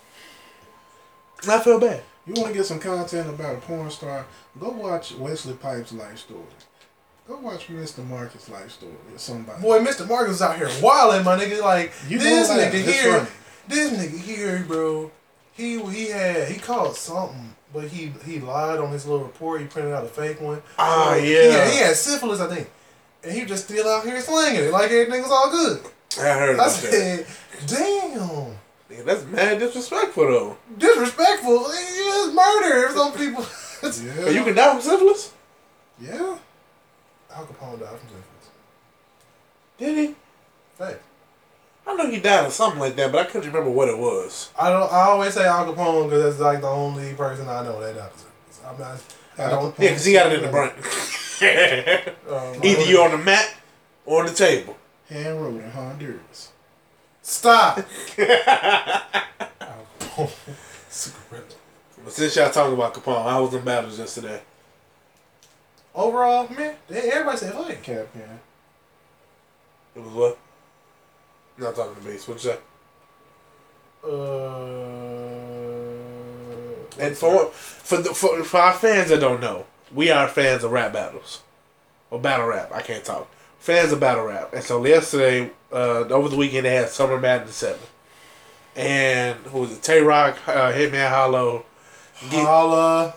And 1.43 1.53
I 1.53 1.61
feel 1.61 1.79
bad. 1.79 2.03
You 2.27 2.35
want 2.35 2.49
to 2.49 2.55
get 2.55 2.67
some 2.67 2.81
content 2.81 3.29
about 3.29 3.55
a 3.55 3.59
porn 3.59 3.91
star? 3.91 4.27
Go 4.61 4.71
watch 4.71 5.15
Wesley 5.15 5.55
Pipes' 5.55 5.93
life 5.93 6.19
story. 6.19 6.41
Go 7.27 7.37
watch 7.39 7.69
Mr. 7.69 8.05
Marcus' 8.07 8.49
life 8.49 8.71
story 8.73 8.93
or 9.13 9.19
somebody. 9.19 9.63
Boy, 9.63 9.79
Mr. 9.81 10.07
Marcus 10.09 10.37
is 10.37 10.43
out 10.43 10.57
here 10.57 10.69
wilding, 10.83 11.25
my 11.25 11.39
nigga. 11.39 11.63
Like 11.63 11.93
You 12.09 12.19
this 12.19 12.51
nigga 12.51 12.75
It's 12.75 13.01
here, 13.01 13.19
funny. 13.19 13.31
this 13.69 13.93
nigga 13.93 14.19
here, 14.19 14.65
bro. 14.67 15.11
He 15.53 15.81
he 15.91 16.07
had 16.09 16.49
he 16.49 16.59
called 16.59 16.97
something, 16.97 17.55
but 17.73 17.85
he 17.85 18.13
he 18.27 18.41
lied 18.41 18.81
on 18.81 18.91
his 18.91 19.07
little 19.07 19.25
report. 19.25 19.61
He 19.61 19.67
printed 19.69 19.93
out 19.93 20.05
a 20.05 20.09
fake 20.09 20.41
one. 20.41 20.63
Ah, 20.79 21.17
He 21.21 21.33
yeah. 21.35 21.51
had, 21.53 21.73
he 21.73 21.79
had 21.79 21.97
syphilis, 21.97 22.41
I 22.41 22.49
think, 22.55 22.71
and 23.23 23.33
he 23.33 23.45
just 23.45 23.65
still 23.65 23.89
out 23.89 24.05
here 24.05 24.21
slinging 24.21 24.65
it 24.65 24.71
like 24.73 24.91
everything 24.91 25.23
was 25.23 25.31
all 25.31 25.51
good. 25.51 25.81
I 26.19 26.23
heard 26.39 26.51
I 26.51 26.53
about 26.55 26.71
that. 26.71 27.27
said, 27.27 27.27
damn. 27.67 28.57
Yeah, 28.91 29.03
that's 29.05 29.25
mad 29.27 29.59
disrespectful 29.59 30.27
though. 30.27 30.57
Disrespectful. 30.79 31.67
It's 31.69 32.35
murder. 32.35 32.89
Some 32.95 33.13
people. 33.13 33.45
Yeah. 33.81 34.31
You 34.31 34.43
can 34.43 34.57
die 34.57 34.73
from 34.73 34.81
syphilis? 34.81 35.33
yeah. 36.01 36.37
Al 37.33 37.45
Capone 37.47 37.79
died 37.79 37.91
from 37.91 38.09
syphilis. 38.09 38.51
Did 39.79 39.97
he? 40.09 40.15
Fact. 40.77 41.01
I 41.87 41.95
know 41.95 42.11
he 42.11 42.19
died 42.19 42.47
of 42.47 42.53
something 42.53 42.81
like 42.81 42.97
that, 42.97 43.13
but 43.13 43.21
I 43.21 43.31
couldn't 43.31 43.47
remember 43.53 43.71
what 43.71 43.89
it 43.89 43.97
was. 43.97 44.51
I 44.59 44.71
don't. 44.71 44.93
I 44.93 45.03
always 45.03 45.33
say 45.35 45.45
Al 45.47 45.73
Capone 45.73 46.07
because 46.11 46.25
that's 46.25 46.41
like 46.41 46.61
the 46.61 46.67
only 46.67 47.15
person 47.15 47.49
I 47.49 47.63
know 47.63 47.81
that 47.81 47.95
died 47.95 48.11
of 48.11 48.19
syphilis. 48.19 48.61
I'm 48.67 48.79
not. 48.81 49.01
I 49.39 49.51
don't. 49.51 49.75
Yeah, 49.79 49.91
because 49.91 50.05
he 50.05 50.13
got 50.15 50.33
it 50.33 50.39
in 50.39 50.45
the 50.45 50.51
brain. 50.51 50.71
Um, 52.29 52.61
Either 52.65 52.85
you're 52.91 53.05
on 53.05 53.13
the 53.13 53.19
mat 53.25 53.55
or 54.05 54.21
on 54.21 54.27
the 54.27 54.35
table. 54.35 54.77
Hand 55.09 55.41
rolled 55.41 55.61
in 55.61 55.71
Honduras. 55.71 56.51
Stop. 57.23 57.87
But 62.05 62.13
since 62.13 62.37
y'all 62.37 62.51
talking 62.51 62.75
about 62.75 62.95
Capone, 62.95 63.27
I 63.27 63.39
was 63.39 63.53
in 63.55 63.65
battles 63.65 63.99
yesterday. 63.99 64.41
Overall, 65.95 66.49
man, 66.49 66.77
they- 66.89 67.11
everybody 67.11 67.37
said 67.39 67.55
fight. 67.55 67.83
Cap 67.83 68.13
can. 68.13 68.41
It 69.97 70.03
was 70.03 70.13
what? 70.13 70.39
Not 71.59 71.75
talking 71.75 71.95
to 71.97 72.01
base. 72.01 72.27
What'd 72.27 72.45
you 72.45 72.51
say? 72.53 72.59
Uh, 74.05 74.09
And 76.99 77.17
for 77.17 77.47
for, 77.47 77.99
the, 77.99 78.15
for 78.15 78.43
for 78.45 78.59
our 78.59 78.73
fans 78.73 79.11
that 79.11 79.21
don't 79.21 79.41
know, 79.41 79.67
we 79.95 80.11
are 80.11 80.29
fans 80.29 80.65
of 80.65 80.73
rap 80.73 80.93
battles 80.93 81.43
or 82.11 82.19
battle 82.21 82.47
rap. 82.47 82.71
I 82.73 82.83
can't 82.83 83.05
talk. 83.05 83.29
Fans 83.59 83.93
of 83.93 84.01
battle 84.01 84.25
rap. 84.25 84.53
And 84.55 84.63
so 84.63 84.85
yesterday, 84.85 85.51
uh, 85.73 86.01
over 86.11 86.29
the 86.29 86.37
weekend, 86.37 86.65
they 86.65 86.75
had 86.75 86.89
Summer 86.89 87.19
Madness 87.19 87.57
seven, 87.57 87.81
and 88.77 89.37
who 89.47 89.61
was 89.61 89.73
it? 89.73 89.83
Tay 89.83 90.01
Rock, 90.01 90.37
uh, 90.47 90.73
Hitman 90.73 91.09
Hollow. 91.09 91.65
Get- 92.31 92.45
Holla. 92.45 93.15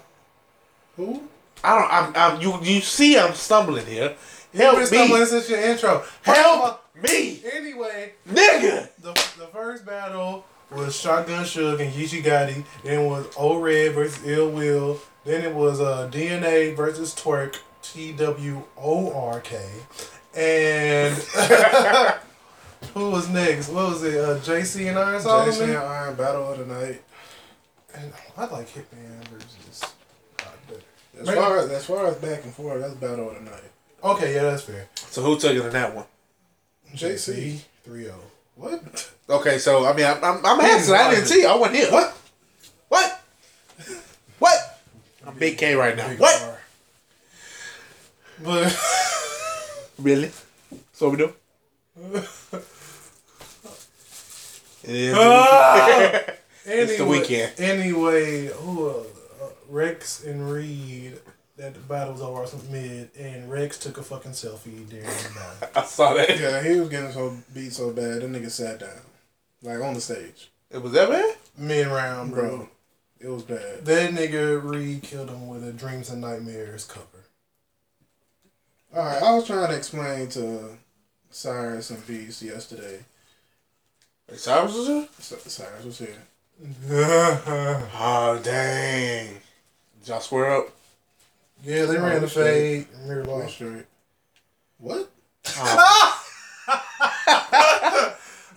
Who? 0.96 1.24
I 1.63 1.80
don't. 1.80 1.91
I'm. 1.91 2.34
I'm. 2.36 2.41
You. 2.41 2.60
You 2.62 2.82
see, 2.82 3.17
I'm 3.17 3.34
stumbling 3.34 3.86
here. 3.86 4.15
You've 4.54 4.62
Help 4.63 4.76
been 4.76 4.82
me. 4.82 4.86
stumbling 4.88 5.26
since 5.26 5.50
your 5.50 5.60
intro. 5.62 5.96
Of 5.98 6.20
Help 6.24 6.84
me, 7.02 7.41
Anyway, 7.54 8.12
nigga. 8.28 8.89
the, 9.02 9.13
the 9.13 9.48
first 9.54 9.86
battle 9.86 10.46
was 10.71 10.95
Shotgun 10.95 11.43
Suge 11.43 11.81
and 11.81 11.93
Geechi 11.93 12.23
Gotti. 12.23 12.63
Then 12.84 13.01
it 13.01 13.07
was 13.07 13.27
O 13.38 13.57
Red 13.60 13.93
versus 13.93 14.25
Ill 14.25 14.49
Will. 14.49 14.99
Then 15.25 15.43
it 15.43 15.53
was 15.53 15.79
uh, 15.79 16.10
DNA 16.12 16.75
versus 16.75 17.13
Twork. 17.13 17.60
T 17.81 18.12
W 18.13 18.63
O 18.77 19.12
R 19.13 19.39
K. 19.41 19.60
And 20.36 21.13
who 22.93 23.10
was 23.10 23.27
next? 23.29 23.69
What 23.69 23.89
was 23.89 24.03
it? 24.03 24.17
Uh, 24.17 24.38
JC 24.39 24.88
and 24.89 24.97
Iron 24.99 25.21
J 25.21 25.23
C 25.23 25.29
and 25.29 25.53
Solomon. 25.53 25.75
Iron 25.75 26.15
Battle 26.15 26.51
of 26.51 26.60
the 26.60 26.65
Night. 26.65 27.01
And 27.95 28.13
I 28.38 28.45
like 28.45 28.69
Hitman 28.69 29.27
versus. 29.29 29.84
God, 30.38 30.47
As 31.19 31.25
Man. 31.27 31.36
far 31.36 31.57
as 31.57 31.69
as 31.71 31.86
far 31.86 32.05
as 32.07 32.15
back 32.17 32.43
and 32.43 32.53
forth, 32.53 32.79
that's 32.81 32.93
Battle 32.93 33.29
of 33.29 33.36
the 33.43 33.49
Night. 33.49 33.63
Okay, 34.03 34.36
yeah, 34.36 34.43
that's 34.43 34.63
fair. 34.63 34.88
So 34.95 35.21
who 35.21 35.38
took 35.39 35.51
it 35.55 35.65
in 35.65 35.71
that 35.71 35.95
one? 35.95 36.05
JC. 36.95 37.62
3 37.84 38.03
0. 38.03 38.15
What? 38.55 39.11
Okay, 39.32 39.58
so 39.60 39.86
I 39.86 39.94
mean, 39.94 40.06
I'm. 40.06 40.22
I'm, 40.24 40.46
I'm 40.46 40.60
asking. 40.60 40.94
I 40.94 41.12
didn't 41.12 41.26
see. 41.28 41.41
you. 41.41 41.48
I 41.48 41.56
wasn't 41.56 41.78
here. 41.78 41.91
What? 41.91 42.17
What? 42.89 43.22
What? 44.39 44.80
I'm 45.26 45.38
Big 45.38 45.58
K 45.58 45.74
right 45.76 45.96
now. 45.96 46.10
What? 46.10 46.60
But 48.44 48.78
Really? 50.00 50.32
So 50.94 51.10
we 51.10 51.17
do? 51.17 51.34
Ah! 55.13 56.22
It's 56.65 56.98
the 56.98 57.06
weekend. 57.06 57.54
Anyway, 57.60 58.48
who 58.48 58.88
uh, 58.88 58.94
uh, 58.94 59.50
Rex 59.67 60.24
and 60.24 60.48
Reed 60.52 61.20
that 61.58 61.74
the 61.74 61.80
battle 61.82 62.13
was 62.13 62.22
over 62.22 62.46
some 62.46 62.72
mid, 62.72 63.10
and 63.17 63.50
Rex 63.50 63.80
took 63.80 63.98
a 63.98 64.04
fucking 64.04 64.32
selfie 64.32 64.88
during 64.88 65.06
the 65.06 65.32
battle. 65.36 65.70
I 65.76 65.84
saw 65.86 66.13
that. 66.13 66.39
Yeah, 66.39 66.62
he 66.63 66.80
was 66.80 66.89
getting 66.89 67.12
so 67.12 67.36
beat 67.54 67.74
so 67.74 67.91
bad, 67.91 68.22
that 68.22 68.32
nigga 68.32 68.50
sat 68.52 68.80
down. 68.80 68.89
Like 69.63 69.80
on 69.82 69.93
the 69.93 70.02
stage. 70.02 70.50
It 70.69 70.82
was 70.82 70.91
that 70.93 71.10
bad? 71.10 71.36
Mid 71.58 71.88
round, 71.88 72.32
bro. 72.32 72.58
Bro. 72.58 72.69
It 73.19 73.28
was 73.28 73.43
bad. 73.43 73.86
That 73.86 74.12
nigga 74.12 74.63
Reed 74.63 75.04
killed 75.04 75.30
him 75.30 75.47
with 75.47 75.67
a 75.67 75.71
Dreams 75.71 76.10
and 76.10 76.21
Nightmares 76.21 76.86
cover. 76.86 77.06
Alright, 78.95 79.21
I 79.21 79.36
was 79.36 79.45
trying 79.45 79.69
to 79.69 79.76
explain 79.78 80.28
to 80.30 80.78
Cyrus 81.30 81.91
and 81.91 82.06
Beast 82.08 82.41
yesterday. 82.41 83.00
Like 84.30 84.39
Cyrus 84.39 84.74
was 84.74 84.88
here? 84.88 85.08
Cyrus 85.19 85.84
was 85.86 86.00
here. 86.00 86.15
Oh 86.97 88.39
dang! 88.43 89.28
Did 90.00 90.10
y'all 90.10 90.19
square 90.19 90.52
up? 90.58 90.69
Yeah, 91.63 91.86
they 91.86 91.97
Oh, 91.97 92.04
ran 92.04 92.21
the 92.21 92.28
fade. 92.28 92.88
Mirror 93.06 93.26
lost. 93.26 93.54
straight. 93.56 93.86
What? 94.80 95.10
Oh. 95.58 96.24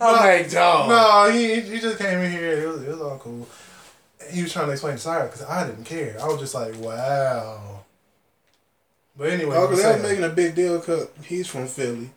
I'm 0.01 0.15
like, 0.15 0.51
dog. 0.51 0.89
No, 0.89 1.31
he 1.31 1.61
he 1.61 1.79
just 1.79 1.97
came 1.97 2.19
in 2.19 2.31
here. 2.31 2.63
It 2.63 2.67
was, 2.67 2.81
it 2.83 2.89
was 2.89 3.01
all 3.01 3.17
cool. 3.19 3.47
He 4.31 4.41
was 4.43 4.51
trying 4.51 4.67
to 4.67 4.71
explain 4.71 4.95
to 4.95 4.99
Cyrus 4.99 5.31
because 5.31 5.47
I 5.47 5.67
didn't 5.67 5.83
care. 5.85 6.17
I 6.21 6.25
was 6.27 6.39
just 6.39 6.55
like, 6.55 6.75
wow. 6.79 7.83
But 9.17 9.29
anyway, 9.29 9.55
Oh, 9.57 9.67
they 9.67 9.85
was 9.85 10.01
making 10.03 10.23
a 10.23 10.29
big 10.29 10.55
deal 10.55 10.79
because 10.79 11.07
he's 11.23 11.47
from 11.47 11.67
Philly. 11.67 12.09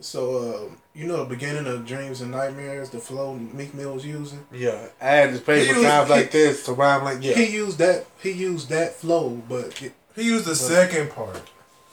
So, 0.00 0.36
uh, 0.70 0.74
you 0.94 1.06
know 1.06 1.18
the 1.24 1.24
beginning 1.24 1.66
of 1.66 1.84
Dreams 1.84 2.20
and 2.20 2.30
Nightmares, 2.30 2.90
the 2.90 2.98
flow 2.98 3.34
Meek 3.34 3.74
Mill 3.74 3.94
was 3.94 4.06
using? 4.06 4.46
Yeah, 4.52 4.86
I 5.00 5.06
had 5.06 5.34
to 5.34 5.40
pay 5.40 5.66
He 5.66 5.72
for 5.72 5.82
times 5.82 6.08
like 6.08 6.30
this 6.30 6.64
to 6.66 6.72
rhyme 6.72 7.04
like 7.04 7.18
yeah. 7.20 7.34
He 7.34 7.52
used 7.52 7.78
that 7.78 8.06
he 8.22 8.30
used 8.30 8.68
that 8.68 8.94
flow, 8.94 9.42
but 9.48 9.82
it, 9.82 9.92
he 10.14 10.22
used 10.22 10.44
the 10.44 10.54
second 10.54 11.10
part. 11.10 11.42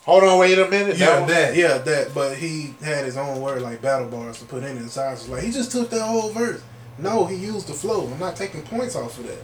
Hold 0.06 0.24
on, 0.24 0.38
wait 0.40 0.58
a 0.60 0.68
minute. 0.70 0.98
Yeah, 0.98 1.20
one? 1.20 1.30
that. 1.30 1.56
yeah, 1.56 1.80
that 1.80 2.14
but 2.14 2.38
he 2.38 2.76
had 2.84 3.06
his 3.06 3.18
own 3.18 3.42
word 3.42 3.62
like 3.64 3.82
battle 3.82 4.08
bars 4.08 4.40
to 4.40 4.46
put 4.46 4.64
in 4.64 4.78
and 4.78 4.90
Cyrus 4.90 5.22
was 5.22 5.30
like 5.30 5.44
he 5.44 5.52
just 5.52 5.72
took 5.72 5.90
that 5.90 6.02
whole 6.02 6.30
verse. 6.30 6.62
No, 6.98 7.26
he 7.26 7.36
used 7.36 7.68
the 7.68 7.74
flow. 7.74 8.08
I'm 8.08 8.20
not 8.20 8.36
taking 8.36 8.62
points 8.62 8.96
off 8.96 9.18
of 9.20 9.28
that. 9.28 9.40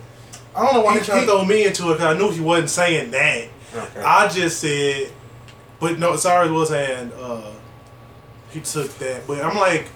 I 0.56 0.64
don't 0.64 0.74
know 0.76 0.82
why 0.82 0.94
he, 0.94 1.00
He- 1.00 1.06
tried 1.06 1.20
he- 1.22 1.26
to 1.26 1.32
throw 1.32 1.46
me 1.46 1.66
into 1.66 1.90
it 1.92 1.94
because 1.98 2.16
I 2.16 2.18
knew 2.18 2.32
he 2.32 2.42
wasn't 2.42 2.70
saying 2.70 3.12
that. 3.12 3.48
Okay. 3.74 4.02
I 4.02 4.28
just 4.28 4.60
said, 4.60 5.12
but 5.80 5.98
no, 5.98 6.16
Cyrus 6.16 6.52
was 6.52 6.70
saying 6.70 7.12
uh, 7.14 7.54
he 8.52 8.60
took 8.62 8.94
that. 9.00 9.26
But 9.26 9.44
I'm 9.44 9.58
like, 9.58 9.88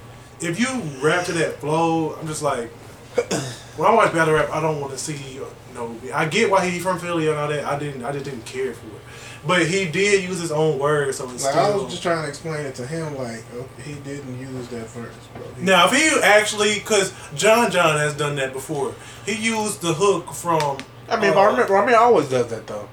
if 0.41 0.59
you 0.59 0.81
rap 1.05 1.25
to 1.25 1.33
that 1.33 1.59
flow, 1.59 2.15
I'm 2.15 2.25
just 2.27 2.41
like, 2.41 2.69
when 3.77 3.87
I 3.89 3.93
watch 3.93 4.13
battle 4.13 4.33
rap, 4.33 4.49
I 4.51 4.59
don't 4.61 4.79
want 4.81 4.93
to 4.93 4.97
see 4.97 5.15
you 5.33 5.45
know. 5.73 5.95
I 6.13 6.25
get 6.25 6.49
why 6.49 6.67
he 6.67 6.79
from 6.79 6.99
Philly 6.99 7.27
and 7.27 7.37
all 7.37 7.47
that. 7.49 7.65
I 7.65 7.77
didn't. 7.77 8.03
I 8.03 8.11
just 8.11 8.25
didn't 8.25 8.45
care 8.45 8.73
for 8.73 8.87
it. 8.87 9.01
But 9.47 9.67
he 9.67 9.85
did 9.85 10.23
use 10.23 10.39
his 10.39 10.51
own 10.51 10.79
words, 10.79 11.17
so 11.17 11.29
it's 11.29 11.43
Like 11.43 11.53
still. 11.53 11.65
I 11.65 11.75
was 11.75 11.91
just 11.91 12.01
trying 12.01 12.23
to 12.23 12.27
explain 12.29 12.65
it 12.65 12.73
to 12.75 12.87
him 12.87 13.15
like 13.15 13.43
okay, 13.53 13.81
he 13.83 13.93
didn't 13.95 14.39
use 14.39 14.67
that 14.69 14.87
verse, 14.87 15.13
bro. 15.35 15.43
He, 15.57 15.63
Now, 15.63 15.85
if 15.87 15.91
he 15.93 16.19
actually, 16.23 16.75
because 16.75 17.13
John 17.35 17.69
John 17.69 17.97
has 17.97 18.15
done 18.15 18.35
that 18.37 18.53
before, 18.53 18.95
he 19.25 19.33
used 19.35 19.81
the 19.81 19.93
hook 19.93 20.33
from. 20.33 20.79
I 21.07 21.19
mean, 21.19 21.31
uh, 21.31 21.35
Ramen, 21.35 21.67
Ramen 21.67 21.93
always 21.95 22.27
does 22.29 22.47
that 22.49 22.65
though. 22.65 22.87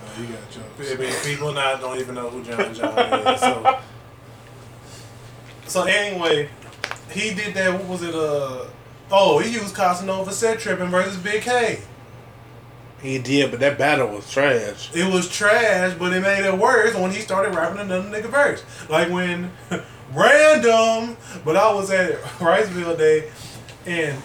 uh, 0.00 0.20
you 0.20 0.26
got 0.28 0.50
jokes. 0.50 0.92
I 0.92 0.96
mean, 0.96 1.12
people 1.24 1.52
now 1.52 1.76
don't 1.76 1.98
even 1.98 2.14
know 2.14 2.30
who 2.30 2.42
John 2.42 2.72
John 2.74 2.98
is. 3.34 3.40
So, 3.40 3.78
so 5.66 5.82
anyway, 5.82 6.48
he 7.10 7.34
did 7.34 7.52
that. 7.54 7.72
What 7.72 7.84
was 7.88 8.02
it? 8.02 8.14
Uh, 8.14 8.64
oh, 9.10 9.38
he 9.40 9.52
used 9.52 9.74
Casanova 9.74 10.32
set 10.32 10.58
tripping 10.58 10.88
versus 10.88 11.18
Big 11.18 11.42
K. 11.42 11.80
He 13.04 13.18
did, 13.18 13.50
but 13.50 13.60
that 13.60 13.76
battle 13.76 14.08
was 14.08 14.30
trash. 14.32 14.90
It 14.94 15.12
was 15.12 15.28
trash, 15.28 15.94
but 15.98 16.14
it 16.14 16.22
made 16.22 16.46
it 16.46 16.56
worse 16.56 16.94
when 16.94 17.10
he 17.10 17.20
started 17.20 17.54
rapping 17.54 17.80
another 17.80 18.08
nigga 18.08 18.30
verse. 18.30 18.64
Like 18.88 19.10
when 19.10 19.52
random, 20.14 21.18
but 21.44 21.54
I 21.54 21.70
was 21.74 21.90
at 21.90 22.14
Riceville 22.38 22.96
Day, 22.96 23.30
and 23.84 24.18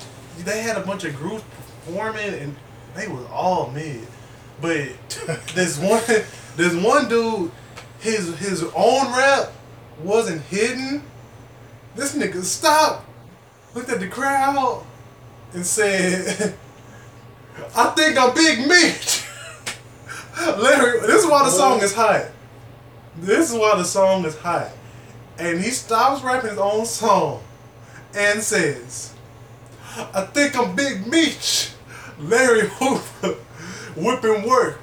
they 0.45 0.61
had 0.61 0.77
a 0.77 0.85
bunch 0.85 1.03
of 1.03 1.13
groups 1.17 1.43
performing, 1.85 2.33
and 2.35 2.55
they 2.95 3.09
was 3.09 3.25
all 3.33 3.69
mid. 3.69 4.07
But 4.61 4.87
this 5.53 5.77
one, 5.77 6.01
this 6.55 6.73
one 6.73 7.09
dude, 7.09 7.51
his 7.99 8.39
his 8.39 8.63
own 8.63 9.11
rap 9.11 9.51
wasn't 10.01 10.41
hidden. 10.43 11.03
This 11.97 12.15
nigga 12.15 12.43
stopped, 12.43 13.05
looked 13.75 13.89
at 13.89 13.99
the 13.99 14.07
crowd, 14.07 14.85
and 15.53 15.65
said, 15.65 16.55
"I 17.75 17.89
think 17.91 18.17
I'm 18.17 18.33
Big 18.33 18.67
Meech." 18.67 19.25
Literally, 20.57 21.05
this 21.05 21.23
is 21.23 21.29
why 21.29 21.43
the 21.43 21.51
song 21.51 21.81
is 21.81 21.93
hot. 21.93 22.25
This 23.17 23.51
is 23.51 23.57
why 23.57 23.75
the 23.75 23.83
song 23.83 24.25
is 24.25 24.37
hot. 24.37 24.69
And 25.37 25.61
he 25.61 25.71
stops 25.71 26.23
rapping 26.23 26.51
his 26.51 26.59
own 26.59 26.85
song 26.85 27.41
and 28.15 28.41
says, 28.41 29.13
I 30.13 30.21
think 30.21 30.57
I'm 30.57 30.75
Big 30.75 31.07
Meech. 31.07 31.71
Larry 32.19 32.67
Hoover, 32.67 33.35
whipping 33.95 34.47
work. 34.47 34.81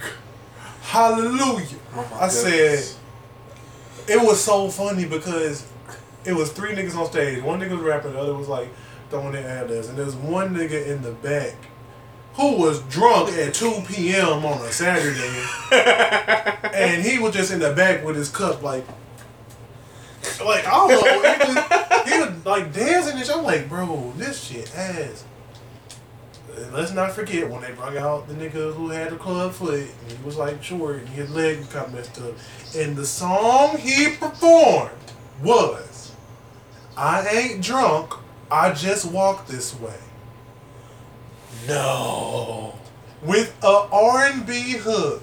Hallelujah. 0.83 1.67
Oh 1.95 2.19
I 2.21 2.29
said, 2.29 2.83
it 4.09 4.21
was 4.21 4.43
so 4.43 4.69
funny 4.69 5.05
because 5.05 5.67
it 6.25 6.33
was 6.33 6.51
three 6.53 6.75
niggas 6.75 6.97
on 6.97 7.07
stage. 7.11 7.43
One 7.43 7.61
nigga 7.61 7.73
was 7.73 7.81
rapping, 7.81 8.13
the 8.13 8.19
other 8.19 8.35
was 8.35 8.49
like 8.49 8.69
throwing 9.11 9.33
their 9.33 9.47
ad 9.47 9.69
libs. 9.69 9.89
And 9.89 9.99
there's 9.99 10.15
one 10.15 10.55
nigga 10.55 10.87
in 10.87 11.03
the 11.03 11.13
back 11.13 11.55
who 12.37 12.57
was 12.57 12.81
drunk 12.83 13.31
at 13.31 13.55
2 13.55 13.83
p.m. 13.89 14.45
on 14.45 14.61
a 14.61 14.71
Saturday. 14.71 15.43
and 16.75 17.03
he 17.03 17.19
was 17.19 17.35
just 17.35 17.51
in 17.51 17.59
the 17.59 17.73
back 17.73 18.05
with 18.05 18.17
his 18.17 18.29
cup, 18.29 18.63
like, 18.63 18.87
like, 20.45 20.67
I 20.67 20.71
don't 20.71 20.91
know. 20.91 21.23
He 21.33 21.55
was, 21.55 22.13
he 22.13 22.21
was 22.21 22.47
like 22.47 22.73
dancing 22.73 23.17
and 23.17 23.27
shit. 23.27 23.37
I'm 23.37 23.45
like, 23.45 23.69
bro, 23.69 24.13
this 24.17 24.45
shit 24.45 24.75
ass. 24.77 25.25
And 26.57 26.73
let's 26.73 26.93
not 26.93 27.13
forget 27.13 27.51
when 27.51 27.61
they 27.63 27.73
brought 27.73 27.97
out 27.97 28.29
the 28.29 28.35
nigga 28.35 28.75
who 28.75 28.89
had 28.89 29.11
the 29.11 29.17
club 29.17 29.53
foot 29.53 29.81
and 29.81 30.13
he 30.13 30.25
was 30.25 30.37
like 30.37 30.63
short 30.63 30.97
and 30.97 31.09
his 31.11 31.31
leg 31.31 31.71
got 31.71 31.93
messed 31.93 32.21
up. 32.21 32.35
And 32.75 32.97
the 32.97 33.07
song 33.07 33.79
he 33.79 34.17
performed 34.17 34.91
was 35.43 36.13
I 36.97 37.27
ain't 37.29 37.63
drunk, 37.63 38.15
I 38.51 38.73
just 38.73 39.11
walk 39.11 39.47
this 39.47 39.79
way. 39.79 39.99
No. 41.69 42.75
With 43.23 43.57
a 43.63 43.89
R&B 43.93 44.73
hook. 44.73 45.23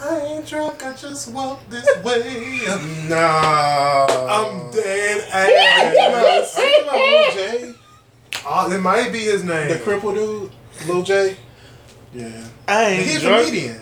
I 0.00 0.18
ain't 0.20 0.46
drunk, 0.46 0.84
I 0.84 0.92
just 0.92 1.32
walk 1.32 1.60
this 1.70 1.86
way. 2.04 2.60
no. 3.08 3.16
I'm 3.16 4.70
dead 4.70 5.28
I 5.32 6.40
ass. 6.42 6.54
think 6.54 6.82
about 6.82 6.94
Lil 6.96 7.30
J, 7.32 7.74
Uh, 8.46 8.68
it 8.74 8.78
might 8.80 9.12
be 9.12 9.20
his 9.20 9.44
name. 9.44 9.68
the 9.68 9.76
cripple 9.76 10.12
dude, 10.14 10.50
Lil 10.86 11.02
J. 11.02 11.36
Yeah. 12.12 12.44
I 12.68 12.84
ain't 12.86 13.06
He's 13.06 13.24
a 13.24 13.28
comedian. 13.44 13.80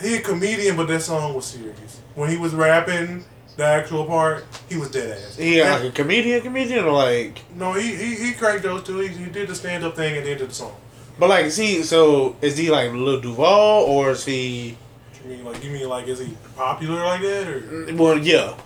He 0.00 0.14
a 0.16 0.20
comedian, 0.20 0.76
but 0.76 0.86
that 0.88 1.02
song 1.02 1.34
was 1.34 1.46
serious. 1.46 2.00
When 2.14 2.30
he 2.30 2.36
was 2.36 2.54
rapping 2.54 3.24
the 3.58 3.64
actual 3.64 4.04
part, 4.06 4.46
he 4.68 4.76
was 4.76 4.88
dead 4.92 5.18
ass. 5.18 5.36
He 5.36 5.60
uh, 5.60 5.68
like 5.74 5.88
a 5.88 5.90
comedian, 5.90 6.40
comedian, 6.42 6.84
or 6.84 6.92
like, 6.92 7.42
No, 7.56 7.72
he 7.72 7.94
he, 7.94 8.14
he 8.14 8.32
cracked 8.32 8.62
those 8.62 8.84
two. 8.84 9.00
He, 9.00 9.08
he 9.08 9.26
did 9.26 9.48
the 9.48 9.54
stand 9.54 9.84
up 9.84 9.96
thing 9.96 10.16
and 10.16 10.24
then 10.24 10.38
did 10.38 10.48
the 10.48 10.54
song. 10.54 10.76
but 11.18 11.28
like, 11.28 11.46
is 11.46 11.56
he? 11.56 11.82
So 11.82 12.36
is 12.40 12.56
he 12.56 12.70
like 12.70 12.92
Lil 12.92 13.20
Duval, 13.20 13.82
or 13.82 14.12
is 14.12 14.24
he? 14.24 14.76
You 15.24 15.30
mean 15.30 15.44
like 15.44 15.62
you 15.64 15.70
mean 15.72 15.88
like 15.88 16.06
is 16.06 16.20
he 16.20 16.36
popular 16.54 17.04
like 17.04 17.20
that 17.20 17.48
or? 17.48 17.60
Mm, 17.60 17.98
well, 17.98 18.16
yeah. 18.16 18.56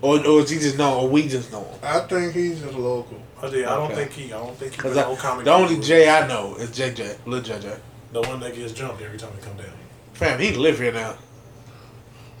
Or, 0.00 0.18
or 0.26 0.40
is 0.40 0.50
he 0.50 0.58
just 0.58 0.76
know, 0.78 1.00
or 1.00 1.08
we 1.08 1.28
just 1.28 1.52
know 1.52 1.64
him? 1.64 1.78
I 1.82 2.00
think 2.00 2.32
he's 2.34 2.60
just 2.60 2.74
local. 2.74 3.20
I, 3.42 3.48
did, 3.50 3.64
I 3.66 3.76
don't 3.76 3.94
think 3.94 4.10
he. 4.12 4.32
I 4.32 4.38
don't 4.38 4.56
think 4.56 4.72
he. 4.72 4.78
Cause 4.78 4.90
was 4.94 4.98
I, 4.98 5.02
no 5.02 5.16
comic 5.16 5.44
the 5.44 5.52
only 5.52 5.76
book. 5.76 5.84
J 5.84 6.08
I 6.08 6.26
know 6.26 6.56
is 6.56 6.70
JJ, 6.70 7.26
Lil 7.26 7.42
JJ. 7.42 7.78
the 8.12 8.22
one 8.22 8.40
that 8.40 8.54
gets 8.54 8.72
jumped 8.72 9.02
every 9.02 9.18
time 9.18 9.30
he 9.38 9.42
come 9.44 9.56
down. 9.58 9.66
Fam, 10.14 10.40
he 10.40 10.52
live 10.54 10.78
here 10.78 10.92
now. 10.92 11.16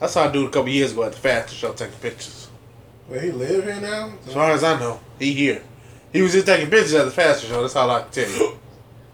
I 0.04 0.06
saw 0.06 0.28
a 0.28 0.32
dude 0.32 0.48
a 0.48 0.50
couple 0.50 0.68
years 0.68 0.92
ago 0.92 1.04
at 1.04 1.12
the 1.12 1.18
fashion 1.18 1.56
show 1.56 1.72
taking 1.72 1.96
pictures. 1.96 2.48
Where 3.08 3.20
he 3.20 3.32
live 3.32 3.64
here 3.64 3.80
now? 3.80 4.12
As 4.26 4.34
far 4.34 4.50
as 4.50 4.62
I 4.62 4.78
know, 4.78 5.00
he 5.18 5.32
here. 5.32 5.62
He 6.12 6.20
was 6.20 6.32
just 6.32 6.44
taking 6.46 6.68
pictures 6.68 6.92
at 6.92 7.06
the 7.06 7.10
fashion 7.10 7.48
show. 7.48 7.62
That's 7.62 7.74
all 7.74 7.90
I 7.90 8.02
can 8.02 8.10
tell 8.10 8.30
you. 8.30 8.58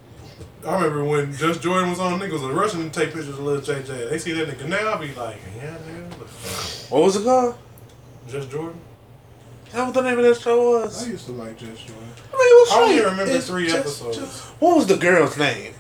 I 0.66 0.74
remember 0.74 1.04
when 1.04 1.32
Just 1.34 1.62
Jordan 1.62 1.90
was 1.90 2.00
on, 2.00 2.18
niggas 2.18 2.32
was 2.32 2.42
rushing 2.42 2.90
to 2.90 3.00
take 3.00 3.14
pictures 3.14 3.28
of 3.28 3.38
Lil 3.38 3.60
JJ. 3.60 4.10
They 4.10 4.18
see 4.18 4.32
that 4.32 4.48
nigga 4.48 4.68
now, 4.68 4.92
I 4.94 4.96
be 5.00 5.14
like, 5.14 5.36
yeah, 5.56 5.76
nigga, 5.86 6.10
look, 6.18 6.28
What 6.90 7.02
was 7.04 7.16
it 7.16 7.22
called? 7.24 7.54
Just 8.28 8.50
Jordan. 8.50 8.80
Is 9.68 9.72
that 9.72 9.84
what 9.84 9.94
the 9.94 10.00
name 10.02 10.18
of 10.18 10.24
that 10.24 10.40
show 10.40 10.80
was? 10.80 11.06
I 11.06 11.10
used 11.10 11.26
to 11.26 11.32
like 11.32 11.56
Just 11.56 11.86
Jordan. 11.86 12.08
I 12.32 12.36
mean, 12.36 12.48
it 12.48 12.60
was 12.60 12.72
I 12.72 12.76
don't 12.80 12.90
even 12.90 13.04
remember 13.04 13.32
It's 13.32 13.46
three 13.46 13.66
just- 13.68 13.78
episodes. 13.78 14.16
just- 14.18 14.44
What 14.60 14.76
was 14.76 14.86
the 14.88 14.96
girl's 14.96 15.36
name? 15.38 15.74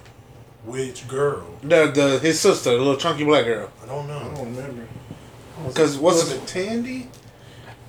Which 0.64 1.08
girl? 1.08 1.42
The 1.62 1.90
the 1.90 2.18
his 2.20 2.38
sister, 2.38 2.70
the 2.72 2.76
little 2.78 2.96
chunky 2.96 3.24
black 3.24 3.46
girl. 3.46 3.70
I 3.82 3.86
don't 3.86 4.06
know. 4.06 4.18
I 4.18 4.24
don't 4.34 4.54
remember. 4.54 4.86
Because 5.66 5.98
what's 5.98 6.18
was 6.24 6.32
it? 6.32 6.36
it 6.42 6.46
Tandy? 6.46 7.08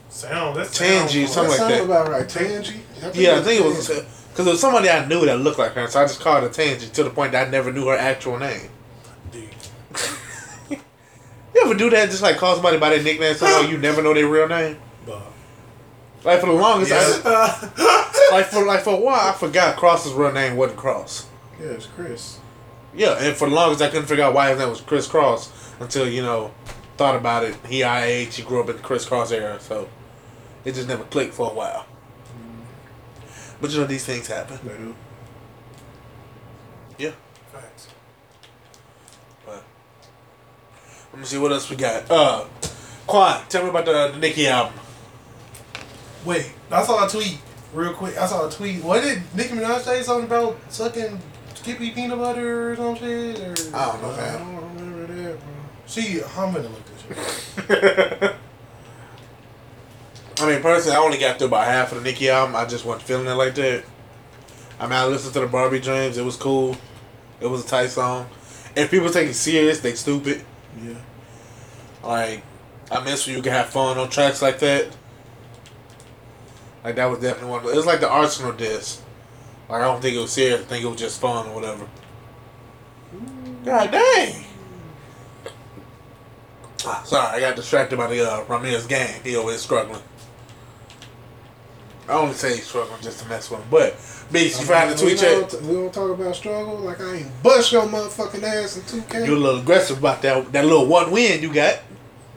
Sound 0.10 0.57
that's 0.57 0.77
Tangy, 0.77 1.25
sound- 1.25 1.34
something 1.51 1.51
like 1.51 1.60
sounds 1.60 1.73
that. 1.73 1.84
about 1.86 2.10
right. 2.10 2.27
Tangy. 2.29 2.81
Yeah, 3.13 3.38
I 3.38 3.41
think 3.41 3.62
it 3.62 3.65
was 3.65 3.88
because 3.88 4.47
it 4.47 4.49
was 4.51 4.60
somebody 4.60 4.89
I 4.89 5.05
knew 5.05 5.25
that 5.25 5.39
looked 5.39 5.57
like 5.60 5.71
her, 5.73 5.88
so 5.88 6.01
I 6.01 6.03
just 6.05 6.19
called 6.19 6.43
her 6.43 6.49
Tangy 6.49 6.88
to 6.88 7.03
the 7.03 7.10
point 7.10 7.31
that 7.31 7.47
I 7.47 7.49
never 7.51 7.71
knew 7.71 7.88
her 7.88 7.95
actual 7.97 8.38
name. 8.38 8.69
Dude. 9.31 9.49
You 11.53 11.65
ever 11.65 11.73
do 11.75 11.89
that? 11.89 12.10
Just 12.10 12.21
like 12.23 12.38
call 12.38 12.53
somebody 12.55 12.77
by 12.77 12.89
their 12.91 13.03
nickname, 13.03 13.36
so 13.36 13.62
you 13.62 13.77
never 13.77 14.01
know 14.01 14.13
their 14.13 14.27
real 14.27 14.47
name. 14.47 14.77
Bob. 15.05 15.21
Like 16.23 16.39
for 16.39 16.45
the 16.47 16.53
longest, 16.53 16.91
Yeah. 16.91 17.19
I, 17.25 18.29
like 18.31 18.45
for 18.47 18.65
like 18.65 18.81
for 18.84 18.93
a 18.93 18.99
while, 18.99 19.29
I 19.29 19.34
forgot 19.34 19.75
Cross's 19.77 20.13
real 20.13 20.31
name 20.31 20.55
wasn't 20.55 20.79
Cross. 20.79 21.27
Yeah, 21.60 21.67
it's 21.67 21.88
Chris. 21.88 22.39
Yeah, 22.95 23.17
and 23.19 23.36
for 23.36 23.49
the 23.49 23.55
longest, 23.55 23.81
I 23.81 23.89
couldn't 23.89 24.05
figure 24.07 24.23
out 24.23 24.34
why 24.34 24.49
his 24.49 24.60
name 24.60 24.69
was 24.69 24.81
Chris 24.81 25.07
Cross 25.07 25.51
until 25.81 26.07
you 26.07 26.21
know 26.21 26.51
thought 27.01 27.15
about 27.15 27.43
it. 27.43 27.55
He 27.67 27.81
IH, 27.81 28.35
he 28.35 28.43
grew 28.43 28.61
up 28.61 28.69
in 28.69 28.77
the 28.77 28.83
Kris 28.83 29.07
Kross 29.09 29.31
era, 29.31 29.59
so 29.59 29.89
it 30.63 30.75
just 30.75 30.87
never 30.87 31.03
clicked 31.05 31.33
for 31.33 31.49
a 31.49 31.53
while. 31.53 31.87
But 33.59 33.71
you 33.71 33.79
know 33.79 33.87
these 33.87 34.05
things 34.05 34.27
happen. 34.27 34.59
They 34.63 34.77
do. 34.77 34.95
Yeah. 36.99 37.11
Facts. 37.51 37.87
But 39.47 39.63
let 41.11 41.19
me 41.19 41.25
see 41.25 41.39
what 41.39 41.51
else 41.51 41.71
we 41.71 41.75
got. 41.75 42.11
Uh, 42.11 42.45
Quan, 43.07 43.41
tell 43.49 43.63
me 43.63 43.69
about 43.69 43.85
the, 43.85 44.11
the 44.13 44.19
Nicki 44.19 44.47
album. 44.47 44.75
Wait, 46.23 46.53
I 46.69 46.83
saw 46.83 47.03
a 47.03 47.09
tweet 47.09 47.39
real 47.73 47.93
quick. 47.93 48.15
I 48.15 48.27
saw 48.27 48.47
a 48.47 48.51
tweet. 48.51 48.83
What 48.83 49.01
did 49.01 49.23
Nicki 49.33 49.55
Minaj 49.55 49.81
say 49.81 50.03
something 50.03 50.25
about 50.25 50.55
sucking 50.69 51.19
Skippy 51.55 51.89
peanut 51.89 52.19
butter 52.19 52.73
or 52.73 52.75
some 52.75 52.95
shit? 52.95 53.39
Or 53.39 53.75
I 53.75 53.91
don't 53.91 54.01
know, 54.03 54.11
I 54.11 54.37
don't 54.37 54.77
remember 54.77 55.07
that, 55.07 55.39
bro. 55.39 55.49
she, 55.87 56.21
I'm 56.37 56.53
gonna 56.53 56.69
look 56.69 56.90
I 60.37 60.47
mean, 60.47 60.61
personally, 60.61 60.97
I 60.97 60.99
only 60.99 61.17
got 61.19 61.37
through 61.37 61.47
about 61.47 61.67
half 61.67 61.91
of 61.91 61.99
the 61.99 62.03
Nicki 62.03 62.29
album. 62.29 62.55
I 62.55 62.65
just 62.65 62.83
wasn't 62.85 63.03
feeling 63.03 63.27
it 63.27 63.33
like 63.33 63.53
that. 63.55 63.83
I 64.79 64.83
mean, 64.85 64.93
I 64.93 65.05
listened 65.05 65.33
to 65.35 65.41
the 65.41 65.47
Barbie 65.47 65.79
Dreams. 65.79 66.17
It 66.17 66.25
was 66.25 66.35
cool. 66.35 66.75
It 67.39 67.47
was 67.47 67.63
a 67.63 67.67
tight 67.67 67.87
song. 67.87 68.27
If 68.75 68.89
people 68.89 69.09
take 69.09 69.29
it 69.29 69.35
serious, 69.35 69.79
they 69.79 69.93
stupid. 69.93 70.43
Yeah. 70.83 70.95
Like, 72.03 72.43
I 72.91 73.03
miss 73.03 73.27
when 73.27 73.35
you 73.35 73.43
can 73.43 73.51
have 73.51 73.69
fun 73.69 73.97
on 73.97 74.09
tracks 74.09 74.41
like 74.41 74.59
that. 74.59 74.87
Like, 76.83 76.95
that 76.95 77.05
was 77.05 77.19
definitely 77.19 77.51
one. 77.51 77.65
It 77.65 77.75
was 77.75 77.85
like 77.85 77.99
the 77.99 78.09
Arsenal 78.09 78.53
disc. 78.53 79.03
Like, 79.69 79.81
I 79.81 79.85
don't 79.85 80.01
think 80.01 80.15
it 80.15 80.19
was 80.19 80.31
serious. 80.31 80.61
I 80.61 80.63
think 80.63 80.83
it 80.83 80.87
was 80.87 80.99
just 80.99 81.21
fun 81.21 81.47
or 81.47 81.55
whatever. 81.55 81.87
Mm. 83.15 83.65
God 83.65 83.91
dang. 83.91 84.45
Ah, 86.86 87.04
sorry, 87.06 87.38
I 87.38 87.39
got 87.39 87.56
distracted 87.56 87.98
by 87.98 88.08
the 88.08 88.30
uh, 88.30 88.44
Ramirez 88.46 88.88
gang. 88.88 89.22
He 89.24 89.36
over 89.36 89.50
here 89.50 89.58
struggling. 89.58 90.02
I 92.10 92.13
only 92.13 92.34
say 92.34 92.56
he's 92.56 92.65
struggling 92.65 93.00
just 93.02 93.20
to 93.20 93.30
mess 93.30 93.50
with 93.50 93.62
him. 93.62 93.67
But, 93.70 93.94
Beast, 94.32 94.60
you 94.60 94.65
found 94.65 94.91
the 94.91 95.06
we 95.06 95.15
tweet 95.15 95.20
check? 95.20 95.62
we 95.62 95.74
don't 95.76 95.94
talk 95.94 96.12
about 96.12 96.36
struggle. 96.36 96.78
Like 96.78 97.00
I 97.00 97.15
ain't 97.17 97.44
bust 97.44 97.72
your 97.72 97.84
motherfucking 97.84 98.44
ass 98.44 98.78
in 98.78 98.84
2K. 98.84 99.26
You're 99.28 99.38
a 99.38 99.39
little 99.39 99.62
aggressive 99.62 100.00
about 100.00 100.22
that, 100.24 100.52
that 100.52 100.65
little 100.65 100.88
one 100.88 101.12
win 101.12 101.41
you 101.41 101.54
got. 101.54 101.80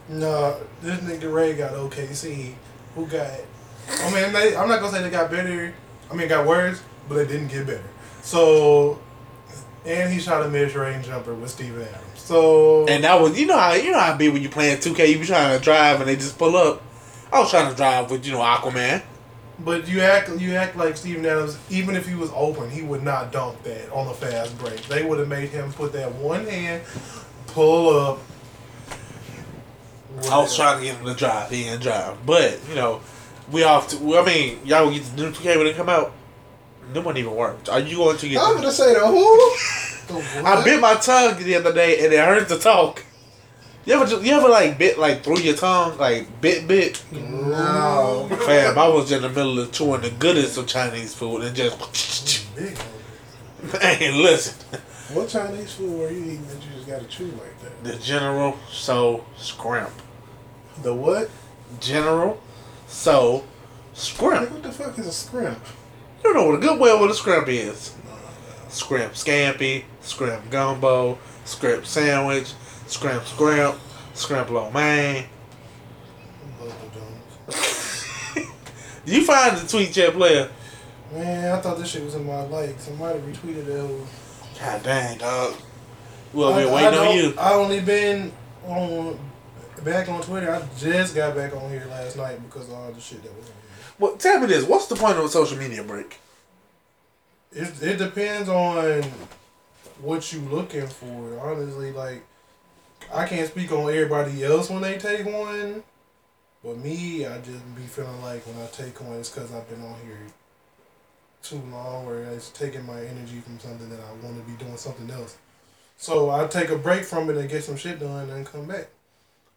No, 0.09 0.61
this 0.83 1.01
nigga 1.01 1.33
Ray 1.33 1.55
got 1.55 1.73
OKC. 1.73 2.55
Who 2.95 3.07
got? 3.07 3.31
I 3.89 4.11
mean, 4.13 4.33
they, 4.33 4.55
I'm 4.55 4.69
not 4.69 4.81
gonna 4.81 4.93
say 4.93 5.03
they 5.03 5.11
got 5.11 5.31
better. 5.31 5.75
I 6.11 6.15
mean, 6.15 6.29
got 6.29 6.47
worse, 6.47 6.83
but 7.09 7.15
they 7.17 7.27
didn't 7.27 7.49
get 7.49 7.67
better. 7.67 7.83
So, 8.23 9.01
and 9.85 10.12
he 10.12 10.18
shot 10.20 10.44
a 10.44 10.49
mid-range 10.49 11.07
jumper 11.07 11.35
with 11.35 11.51
Steven 11.51 11.83
Adams. 11.83 12.05
So, 12.16 12.87
And 12.87 13.05
that 13.05 13.20
was 13.20 13.38
you 13.38 13.47
know 13.47 13.59
how 13.59 13.73
you 13.75 13.90
know 13.92 13.99
how 14.01 14.14
it 14.14 14.18
be 14.18 14.29
when 14.29 14.42
you 14.42 14.49
playing 14.49 14.81
two 14.81 14.94
K, 14.94 15.11
you 15.12 15.18
be 15.18 15.27
trying 15.27 15.57
to 15.59 15.62
drive 15.62 16.01
and 16.01 16.09
they 16.09 16.16
just 16.16 16.38
pull 16.38 16.57
up. 16.57 16.83
I 17.33 17.40
was 17.40 17.51
trying 17.51 17.68
to 17.70 17.77
drive 17.77 18.11
with, 18.11 18.25
you 18.25 18.33
know, 18.33 18.38
Aquaman. 18.38 19.03
but 19.59 19.88
you 19.88 20.01
act 20.01 20.31
you 20.40 20.55
act 20.55 20.77
like 20.77 20.97
Steven 20.97 21.27
Adams. 21.27 21.59
Even 21.68 21.97
if 21.97 22.07
he 22.09 22.14
was 22.14 22.31
open, 22.35 22.70
he 22.70 22.83
would 22.83 23.03
not 23.03 23.33
dunk 23.33 23.62
that 23.64 23.90
on 23.92 24.07
a 24.07 24.14
fast 24.14 24.57
break. 24.59 24.81
They 24.87 25.03
would 25.05 25.18
have 25.18 25.29
made 25.29 25.49
him 25.51 25.73
put 25.73 25.92
that 25.94 26.12
one 26.14 26.47
hand, 26.47 26.83
pull 27.49 27.99
up. 27.99 28.20
I 30.31 30.38
was 30.38 30.55
trying 30.55 30.79
to 30.79 30.85
get 30.85 30.97
him 30.97 31.07
to 31.07 31.14
drive, 31.14 31.51
he 31.51 31.64
didn't 31.64 31.83
drive. 31.83 32.25
But, 32.25 32.61
you 32.68 32.77
know, 32.77 33.01
we 33.51 33.64
off 33.64 33.88
to 33.88 34.16
I 34.16 34.25
mean, 34.25 34.61
y'all 34.64 34.87
will 34.87 34.92
get 34.94 35.05
the 35.05 35.23
new 35.23 35.33
two 35.33 35.42
K 35.42 35.57
when 35.57 35.66
it 35.66 35.77
come 35.77 35.88
out. 35.88 36.12
Them 36.92 37.05
wouldn't 37.05 37.18
even 37.18 37.35
work. 37.35 37.59
Are 37.70 37.81
you 37.81 37.97
going 37.97 38.18
to 38.18 38.29
get 38.29 38.40
I'm 38.42 38.57
gonna 38.57 38.70
say 38.70 38.94
the 38.94 39.07
who? 39.07 39.57
The 40.07 40.42
I 40.44 40.62
bit 40.62 40.81
my 40.81 40.94
tongue 40.94 41.42
the 41.42 41.57
other 41.57 41.73
day 41.73 42.05
and 42.05 42.12
it 42.12 42.18
hurts 42.18 42.49
to 42.53 42.59
talk. 42.59 43.05
You 43.87 43.94
ever 43.94 44.25
you 44.25 44.33
ever 44.33 44.49
like 44.49 44.79
bit 44.79 44.99
like 44.99 45.23
through 45.23 45.40
your 45.40 45.57
tongue 45.57 45.99
like 45.99 46.40
bit 46.40 46.66
bit? 46.66 47.03
No. 47.12 48.29
Fam, 48.47 48.79
I 48.79 48.88
was 48.88 49.12
in 49.12 49.23
the 49.23 49.29
middle 49.29 49.59
of 49.59 49.73
chewing 49.73 50.03
the 50.03 50.11
goodest 50.11 50.57
of 50.59 50.66
Chinese 50.66 51.14
food 51.14 51.42
and 51.42 51.57
just 51.57 52.47
hey 53.81 54.11
listen. 54.12 54.81
What 55.12 55.29
Chinese 55.29 55.75
food 55.75 55.99
were 55.99 56.11
you 56.11 56.25
eating 56.25 56.47
that 56.47 56.62
you 56.64 56.70
just 56.77 56.87
gotta 56.87 57.05
chew 57.05 57.27
like 57.27 57.61
that? 57.61 57.85
The 57.85 57.97
General 57.99 58.59
Tso 58.70 59.25
Scrimp. 59.37 59.92
The 60.83 60.94
what? 60.94 61.31
General 61.79 62.40
Tso 62.88 63.44
Scrimp. 63.92 64.51
what 64.51 64.62
the 64.62 64.73
fuck 64.73 64.99
is 64.99 65.07
a 65.07 65.12
scrimp? 65.12 65.62
You 66.25 66.33
don't 66.33 66.43
know 66.43 66.47
what 66.47 66.55
a 66.55 66.59
good 66.59 66.81
way 66.81 66.99
what 66.99 67.11
a 67.11 67.15
scrimp 67.15 67.49
is. 67.49 67.95
Scrimp 68.69 69.13
scampi, 69.13 69.85
scrimp 70.01 70.51
gumbo, 70.51 71.19
scrimp 71.45 71.85
sandwich, 71.85 72.55
scrimp 72.87 73.25
scrimp, 73.27 73.77
scrimp 74.15 74.49
lo 74.49 74.71
mein. 74.71 75.27
Both 76.59 76.83
of 76.83 76.95
them. 76.95 78.47
Do 79.05 79.15
you 79.15 79.23
find 79.23 79.59
the 79.59 79.69
tweet 79.69 79.93
chat 79.93 80.15
player? 80.15 80.51
Man, 81.13 81.53
I 81.53 81.61
thought 81.61 81.77
this 81.77 81.91
shit 81.91 82.03
was 82.03 82.15
in 82.15 82.27
my 82.27 82.43
likes. 82.45 82.85
Somebody 82.85 83.19
retweeted 83.19 83.69
it. 83.69 84.07
God 84.59 84.83
dang, 84.83 85.19
dog. 85.19 85.55
Well, 86.33 86.55
I, 86.55 86.65
been 86.65 86.95
I 86.95 87.07
on 87.07 87.17
you. 87.17 87.35
I 87.39 87.53
only 87.53 87.81
been 87.81 88.33
on 88.67 89.19
back 89.85 90.09
on 90.09 90.23
Twitter. 90.23 90.51
I 90.51 90.63
just 90.79 91.15
got 91.15 91.37
back 91.37 91.55
on 91.55 91.71
here 91.71 91.87
last 91.91 92.17
night 92.17 92.43
because 92.49 92.69
of 92.69 92.75
all 92.75 92.91
the 92.91 93.01
shit 93.01 93.23
that 93.23 93.37
was 93.37 93.51
on 93.51 93.55
Well, 93.99 94.17
tell 94.17 94.41
me 94.41 94.47
this: 94.47 94.65
What's 94.65 94.87
the 94.87 94.97
point 94.97 95.19
of 95.19 95.25
a 95.25 95.29
social 95.29 95.59
media 95.59 95.83
break? 95.83 96.19
It, 97.53 97.83
it 97.83 97.99
depends 97.99 98.49
on 98.49 99.03
what 100.01 100.33
you 100.33 100.41
looking 100.41 100.87
for. 100.87 101.39
Honestly, 101.41 101.93
like 101.93 102.25
I 103.13 103.27
can't 103.27 103.49
speak 103.49 103.71
on 103.73 103.91
everybody 103.91 104.45
else 104.45 104.71
when 104.71 104.83
they 104.83 104.99
take 104.99 105.25
one, 105.25 105.83
but 106.65 106.79
me, 106.79 107.27
I 107.27 107.39
just 107.39 107.77
be 107.77 107.83
feeling 107.83 108.23
like 108.23 108.47
when 108.47 108.57
I 108.63 108.67
take 108.69 109.01
one, 109.01 109.19
it's 109.19 109.31
because 109.31 109.53
I've 109.53 109.69
been 109.69 109.83
on 109.83 109.97
here 110.05 110.19
too 111.43 111.63
long, 111.71 112.07
or 112.07 112.23
it's 112.23 112.51
taking 112.51 112.87
my 112.87 112.99
energy 113.01 113.41
from 113.41 113.59
something 113.61 113.91
that 113.91 114.01
I 114.01 114.13
want 114.25 114.37
to 114.37 114.51
be 114.51 114.57
doing 114.57 114.77
something 114.77 115.11
else. 115.11 115.37
So 115.97 116.31
I 116.31 116.47
take 116.47 116.71
a 116.71 116.79
break 116.79 117.05
from 117.05 117.31
it 117.31 117.37
and 117.37 117.49
get 117.49 117.65
some 117.65 117.77
shit 117.77 118.01
done 118.01 118.31
and 118.31 118.47
come 118.47 118.67
back. 118.67 118.89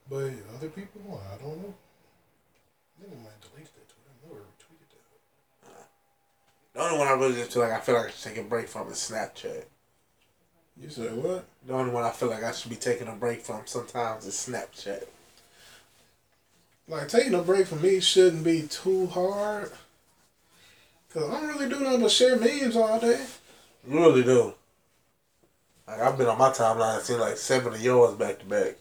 But 0.09 0.31
other 0.55 0.69
people, 0.69 1.21
I 1.33 1.41
don't 1.41 1.57
know. 1.57 1.73
Think 2.99 3.13
might 3.23 3.41
delete 3.41 3.65
that 3.73 3.87
tweet. 3.87 4.07
I 4.07 4.27
never 4.27 4.41
retweeted 4.41 4.89
that. 5.63 5.89
The 6.77 6.83
only 6.83 6.99
one 6.99 7.07
I 7.07 7.13
really 7.13 7.33
just 7.33 7.51
feel 7.51 7.63
like 7.63 7.71
I 7.71 7.79
feel 7.79 7.95
like 7.95 8.05
I 8.05 8.11
should 8.11 8.35
take 8.35 8.37
a 8.37 8.47
break 8.47 8.67
from 8.67 8.87
is 8.89 8.97
Snapchat. 8.97 9.63
You 10.79 10.89
said 10.89 11.17
what? 11.17 11.43
The 11.65 11.73
only 11.73 11.91
one 11.91 12.03
I 12.03 12.11
feel 12.11 12.29
like 12.29 12.43
I 12.43 12.51
should 12.51 12.69
be 12.69 12.75
taking 12.75 13.07
a 13.07 13.13
break 13.13 13.41
from 13.41 13.61
sometimes 13.65 14.27
is 14.27 14.35
Snapchat. 14.35 15.05
Like 16.87 17.07
taking 17.07 17.33
a 17.33 17.41
break 17.41 17.65
for 17.65 17.77
me 17.77 17.99
shouldn't 17.99 18.43
be 18.43 18.67
too 18.67 19.07
hard. 19.07 19.71
Cause 21.11 21.27
I 21.27 21.41
don't 21.41 21.47
really 21.47 21.67
do 21.67 21.79
nothing 21.79 22.01
but 22.01 22.11
share 22.11 22.37
memes 22.37 22.75
all 22.75 22.99
day. 22.99 23.25
You 23.89 23.97
really 23.97 24.23
do. 24.23 24.53
Like 25.87 25.99
I've 25.99 26.15
been 26.15 26.27
on 26.27 26.37
my 26.37 26.49
timeline, 26.49 26.97
and 26.97 27.03
seen 27.03 27.19
like 27.19 27.37
seven 27.37 27.73
of 27.73 27.81
yours 27.81 28.13
back 28.13 28.37
to 28.37 28.45
back. 28.45 28.75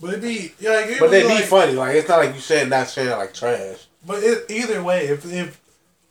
But 0.00 0.14
it 0.14 0.22
be 0.22 0.54
yeah, 0.58 0.70
like, 0.70 0.86
it 0.86 0.98
But 0.98 1.12
they 1.12 1.22
was 1.22 1.40
be 1.40 1.46
funny. 1.46 1.74
Like 1.74 1.94
it's 1.94 2.08
not 2.08 2.18
like 2.18 2.34
you 2.34 2.40
saying 2.40 2.68
not 2.68 2.90
sharing 2.90 3.16
like 3.16 3.32
trash. 3.32 3.86
But 4.04 4.24
it, 4.24 4.50
either 4.50 4.82
way, 4.82 5.06
if 5.06 5.24
if 5.32 5.61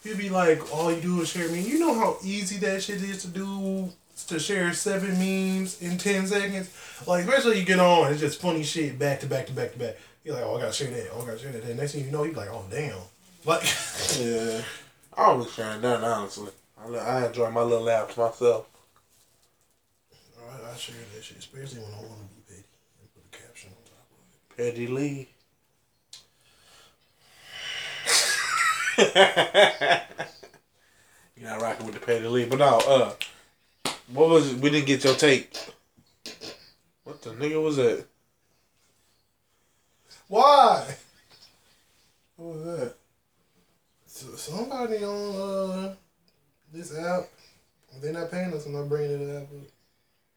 you 0.03 0.15
be 0.15 0.29
like 0.29 0.73
all 0.73 0.91
you 0.91 1.01
do 1.01 1.21
is 1.21 1.29
share 1.29 1.47
memes, 1.49 1.67
you 1.67 1.79
know 1.79 1.93
how 1.93 2.17
easy 2.23 2.57
that 2.57 2.83
shit 2.83 3.01
is 3.01 3.21
to 3.23 3.27
do 3.27 3.91
to 4.27 4.39
share 4.39 4.71
seven 4.73 5.11
memes 5.13 5.81
in 5.81 5.97
ten 5.97 6.27
seconds. 6.27 6.69
Like 7.07 7.25
especially 7.25 7.59
you 7.59 7.65
get 7.65 7.79
on, 7.79 8.11
it's 8.11 8.19
just 8.21 8.41
funny 8.41 8.63
shit 8.63 8.97
back 8.99 9.19
to 9.21 9.27
back 9.27 9.47
to 9.47 9.53
back 9.53 9.73
to 9.73 9.79
back. 9.79 9.97
You're 10.23 10.35
like, 10.35 10.43
oh, 10.43 10.57
I 10.57 10.61
gotta 10.61 10.73
share 10.73 10.91
that. 10.91 11.09
Oh, 11.13 11.23
I 11.23 11.25
gotta 11.25 11.39
share 11.39 11.51
that. 11.51 11.65
Then 11.65 11.77
next 11.77 11.93
thing 11.93 12.05
you 12.05 12.11
know, 12.11 12.23
you're 12.23 12.35
like, 12.35 12.49
oh, 12.51 12.63
damn. 12.69 12.95
Like, 13.43 13.63
Yeah. 14.19 14.61
I 15.17 15.35
be 15.35 15.45
sharing 15.49 15.81
nothing 15.81 16.05
honestly. 16.05 16.51
I, 16.79 16.95
I 16.95 17.27
enjoy 17.27 17.49
my 17.49 17.61
little 17.61 17.83
laughs 17.85 18.17
myself. 18.17 18.67
I, 20.39 20.71
I 20.71 20.75
share 20.75 20.95
that 21.15 21.23
shit, 21.23 21.37
especially 21.37 21.79
when 21.79 21.91
I 21.93 21.97
want 21.97 22.19
to 22.19 22.35
be 22.35 22.41
petty 22.47 22.63
and 23.01 23.13
put 23.13 23.39
a 23.39 23.43
caption 23.43 23.71
on 23.71 23.83
top 23.83 24.05
of 24.11 24.57
Petty 24.57 24.87
Lee. 24.87 25.29
You're 31.35 31.49
not 31.49 31.61
rocking 31.61 31.85
with 31.85 31.95
the 31.95 32.01
Petty 32.01 32.27
Lee, 32.27 32.45
but 32.45 32.59
no. 32.59 32.77
Uh, 32.79 33.13
what 34.13 34.29
was 34.29 34.51
it? 34.53 34.59
We 34.59 34.69
didn't 34.69 34.85
get 34.87 35.03
your 35.03 35.15
take. 35.15 35.57
What 37.03 37.21
the 37.21 37.31
nigga 37.31 37.61
was 37.61 37.77
that? 37.77 38.05
Why? 40.27 40.95
What 42.35 42.55
was 42.55 42.63
that? 42.65 42.95
So- 44.05 44.35
Somebody 44.35 45.03
on 45.03 45.35
uh, 45.89 45.95
this 46.71 46.95
app, 46.97 47.23
they're 48.01 48.13
not 48.13 48.29
paying 48.29 48.53
us. 48.53 48.65
I'm 48.65 48.73
not 48.73 48.87
bringing 48.87 49.19
it 49.21 49.47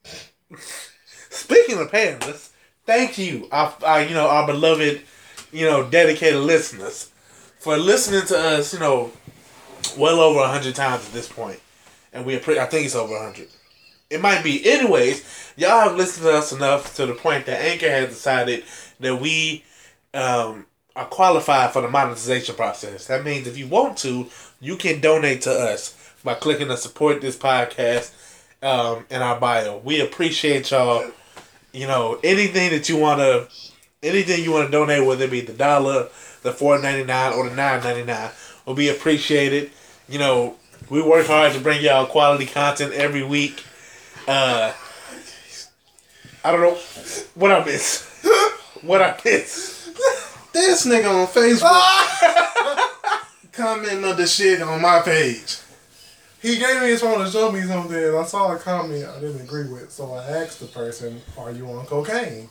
that. 0.03 0.59
Speaking 1.31 1.79
of 1.79 1.91
paying 1.93 2.23
us, 2.23 2.53
thank 2.87 3.19
you, 3.19 3.49
our, 3.53 3.75
our 3.85 4.03
you 4.03 4.15
know 4.15 4.29
our 4.29 4.47
beloved, 4.47 5.03
you 5.53 5.67
know 5.67 5.89
dedicated 5.89 6.41
listeners, 6.41 7.11
for 7.65 7.79
listening 7.79 8.27
to 8.27 8.39
us. 8.39 8.75
You 8.75 8.79
know, 8.79 9.11
well 9.97 10.21
over 10.21 10.41
a 10.41 10.49
hundred 10.49 10.75
times 10.75 11.07
at 11.07 11.13
this 11.13 11.29
point, 11.29 11.61
and 12.13 12.27
we 12.27 12.37
I 12.37 12.39
think 12.39 12.85
it's 12.85 12.95
over 12.95 13.17
a 13.17 13.23
hundred. 13.23 13.49
It 14.11 14.21
might 14.21 14.45
be. 14.45 14.65
Anyways, 14.71 15.53
y'all 15.57 15.89
have 15.89 15.97
listened 15.97 16.27
to 16.27 16.35
us 16.35 16.53
enough 16.53 16.95
to 16.97 17.07
the 17.07 17.15
point 17.15 17.47
that 17.47 17.65
Anchor 17.65 17.89
has 17.89 18.11
decided 18.11 18.65
that 19.01 19.19
we 19.19 19.65
um, 20.13 20.67
are 20.95 21.07
qualified 21.07 21.73
for 21.73 21.81
the 21.81 21.89
monetization 21.89 22.55
process. 22.55 23.07
That 23.07 23.25
means 23.25 23.47
if 23.47 23.57
you 23.57 23.67
want 23.67 23.97
to, 23.99 24.29
you 24.61 24.77
can 24.77 25.01
donate 25.01 25.41
to 25.43 25.51
us 25.51 25.99
by 26.23 26.35
clicking 26.35 26.69
the 26.69 26.77
support 26.77 27.23
this 27.23 27.37
podcast 27.37 28.13
um, 28.63 29.07
in 29.11 29.23
our 29.23 29.41
bio. 29.41 29.79
We 29.79 30.03
appreciate 30.03 30.71
y'all. 30.71 31.11
You 31.73 31.87
know, 31.87 32.21
anything 32.23 32.71
that 32.71 32.89
you 32.91 32.99
want 32.99 33.21
to, 33.21 33.49
anything 34.03 34.45
you 34.45 34.53
want 34.53 34.69
to 34.69 34.71
donate, 34.71 35.05
whether 35.05 35.25
it 35.25 35.31
be 35.31 35.41
the 35.41 35.55
dollar, 35.55 36.09
the 36.45 36.53
four 36.53 36.79
ninety 36.79 37.03
nine, 37.03 37.33
or 37.33 37.49
the 37.49 37.57
nine 37.57 37.83
ninety 37.83 38.05
nine, 38.05 38.31
will 38.65 38.75
be 38.75 38.91
appreciated. 38.91 39.73
You 40.09 40.21
know, 40.21 40.57
we 40.89 41.03
work 41.03 41.27
hard 41.27 41.53
to 41.55 41.61
bring 41.61 41.83
y'all 41.83 42.07
quality 42.07 42.47
content 42.47 42.93
every 42.93 43.25
week. 43.25 43.65
Uh, 44.29 44.73
I 46.45 46.53
don't 46.53 46.61
know 46.61 46.79
what 47.35 47.51
I 47.51 47.65
miss. 47.65 48.11
What 48.83 49.01
I 49.01 49.19
miss. 49.25 49.91
This 50.53 50.87
nigga 50.87 51.09
on 51.09 51.27
Facebook 51.27 51.63
commenting 53.53 54.05
on 54.05 54.15
the 54.15 54.27
shit 54.27 54.61
on 54.61 54.83
my 54.83 55.01
page. 55.01 55.57
he 56.43 56.59
gave 56.59 56.83
me 56.83 56.89
his 56.89 57.01
phone 57.01 57.25
to 57.25 57.31
show 57.31 57.51
me 57.51 57.63
something, 57.63 57.97
and 57.97 58.15
I 58.15 58.25
saw 58.25 58.55
a 58.55 58.59
comment 58.59 59.09
I 59.09 59.21
didn't 59.21 59.41
agree 59.41 59.73
with. 59.73 59.91
So 59.91 60.13
I 60.13 60.23
asked 60.27 60.61
the 60.61 60.67
person, 60.67 61.23
"Are 61.39 61.51
you 61.51 61.67
on 61.71 61.87
cocaine?" 61.87 62.51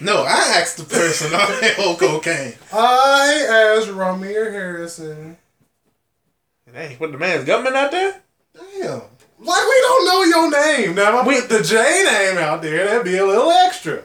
No, 0.00 0.24
I 0.24 0.58
asked 0.58 0.76
the 0.76 0.84
person 0.84 1.32
on 1.34 1.96
cocaine. 1.96 2.54
I 2.72 3.74
asked 3.78 3.88
Ramir 3.88 4.50
Harrison. 4.50 5.36
Hey, 6.72 6.96
put 6.98 7.12
the 7.12 7.18
man's 7.18 7.44
government 7.44 7.76
out 7.76 7.92
there. 7.92 8.20
Damn. 8.54 9.02
Like 9.38 9.66
we 9.68 9.80
don't 9.80 10.06
know 10.06 10.22
your 10.24 10.50
name. 10.50 10.94
Now 10.96 11.20
if 11.20 11.26
I 11.26 11.40
put 11.40 11.48
the 11.48 11.62
J 11.62 11.74
name 11.76 12.38
out 12.38 12.62
there, 12.62 12.84
that'd 12.86 13.04
be 13.04 13.16
a 13.16 13.24
little 13.26 13.50
extra. 13.50 14.04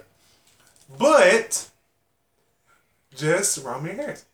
But 0.97 1.69
just 3.15 3.63
Ramir 3.63 3.95
Harrison. 3.95 4.25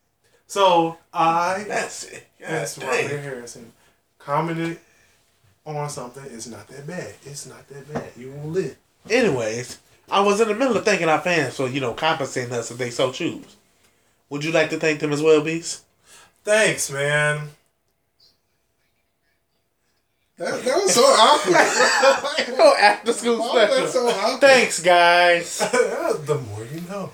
So 0.46 0.98
I 1.12 1.64
That's 1.66 2.04
it. 2.04 2.26
God 2.40 2.50
asked 2.50 2.80
dang. 2.80 3.08
Ramir 3.08 3.22
Harrison 3.22 3.72
commented 4.18 4.78
on 5.64 5.88
something. 5.88 6.24
It's 6.26 6.46
not 6.46 6.66
that 6.68 6.86
bad. 6.86 7.14
It's 7.24 7.46
not 7.46 7.66
that 7.68 7.92
bad. 7.92 8.10
You 8.16 8.32
won't 8.32 8.52
live. 8.52 8.76
Anyways, 9.08 9.78
I 10.10 10.20
was 10.20 10.40
in 10.40 10.48
the 10.48 10.54
middle 10.54 10.76
of 10.76 10.84
thanking 10.84 11.08
our 11.08 11.20
fans 11.20 11.56
for 11.56 11.68
you 11.68 11.80
know 11.80 11.92
compensating 11.94 12.52
us 12.52 12.70
if 12.70 12.78
they 12.78 12.90
so 12.90 13.12
choose. 13.12 13.56
Would 14.30 14.44
you 14.44 14.52
like 14.52 14.70
to 14.70 14.78
thank 14.78 15.00
them 15.00 15.12
as 15.12 15.22
well, 15.22 15.40
Beast? 15.42 15.82
Thanks, 16.44 16.90
man. 16.90 17.48
That, 20.38 20.62
that 20.64 20.76
was 20.82 20.94
so 20.94 21.00
awkward. 21.02 21.56
Oh, 22.58 22.76
after 22.78 23.12
school 23.12 23.38
Why 23.38 23.46
was 23.46 23.54
that 23.54 23.88
special. 23.88 23.88
so 23.88 24.08
awkward? 24.08 24.40
Thanks, 24.40 24.82
guys. 24.82 25.58
the 25.58 26.40
more 26.50 26.64
you 26.64 26.80
know. 26.82 27.10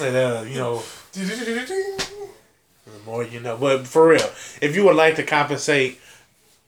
And, 0.00 0.16
uh, 0.16 0.44
you 0.46 0.56
know, 0.56 0.82
the 1.12 1.72
more 3.04 3.22
you 3.24 3.40
know. 3.40 3.56
But 3.56 3.86
for 3.86 4.08
real, 4.08 4.28
if 4.60 4.74
you 4.74 4.84
would 4.84 4.96
like 4.96 5.16
to 5.16 5.22
compensate, 5.24 6.00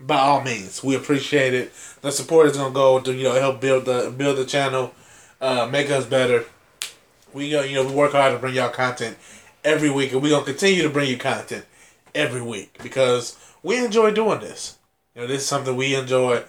by 0.00 0.18
all 0.18 0.42
means, 0.42 0.82
we 0.82 0.94
appreciate 0.96 1.54
it. 1.54 1.72
The 2.02 2.10
support 2.12 2.46
is 2.46 2.56
gonna 2.56 2.72
go 2.74 3.00
to 3.00 3.12
you 3.14 3.24
know 3.24 3.34
help 3.34 3.60
build 3.60 3.84
the 3.86 4.12
build 4.16 4.36
the 4.38 4.44
channel, 4.46 4.92
uh, 5.40 5.68
make 5.70 5.90
us 5.90 6.06
better. 6.06 6.44
We 7.32 7.50
go, 7.50 7.62
you 7.62 7.74
know, 7.74 7.86
we 7.86 7.94
work 7.94 8.12
hard 8.12 8.32
to 8.32 8.38
bring 8.38 8.54
y'all 8.54 8.70
content 8.70 9.16
every 9.64 9.90
week, 9.90 10.12
and 10.12 10.22
we 10.22 10.30
gonna 10.30 10.44
continue 10.44 10.82
to 10.82 10.90
bring 10.90 11.08
you 11.08 11.18
content 11.18 11.64
every 12.14 12.42
week 12.42 12.78
because 12.82 13.36
we 13.62 13.84
enjoy 13.84 14.12
doing 14.12 14.40
this. 14.40 14.78
You 15.14 15.22
know, 15.22 15.26
this 15.26 15.42
is 15.42 15.48
something 15.48 15.76
we 15.76 15.94
enjoy. 15.94 16.42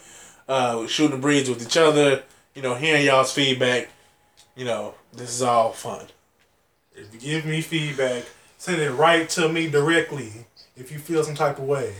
Uh, 0.48 0.88
shooting 0.88 1.18
the 1.18 1.22
breeze 1.22 1.48
with 1.48 1.62
each 1.62 1.78
other. 1.78 2.24
You 2.56 2.62
know, 2.62 2.74
hearing 2.74 3.06
y'all's 3.06 3.32
feedback. 3.32 3.90
You 4.56 4.66
know, 4.66 4.96
this 5.14 5.30
is 5.30 5.42
all 5.42 5.72
fun. 5.72 6.06
If 6.94 7.14
you 7.14 7.20
give 7.20 7.46
me 7.46 7.62
feedback, 7.62 8.26
send 8.58 8.82
it 8.82 8.92
right 8.92 9.30
to 9.30 9.48
me 9.48 9.70
directly. 9.70 10.46
If 10.76 10.92
you 10.92 11.00
feel 11.00 11.24
some 11.24 11.36
type 11.36 11.60
of 11.60 11.66
way. 11.66 11.94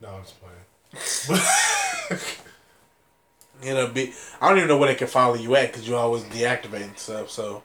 No, 0.00 0.08
I'm 0.08 0.22
just 0.22 1.38
playing. 1.38 2.36
You 3.66 3.74
know, 3.74 3.88
be 3.88 4.12
I 4.40 4.48
don't 4.48 4.58
even 4.58 4.68
know 4.68 4.78
where 4.78 4.88
they 4.88 4.94
can 4.94 5.08
follow 5.08 5.34
you 5.34 5.56
at 5.56 5.72
because 5.72 5.88
you 5.88 5.96
always 5.96 6.22
deactivating 6.24 6.96
stuff. 6.96 7.30
So 7.30 7.64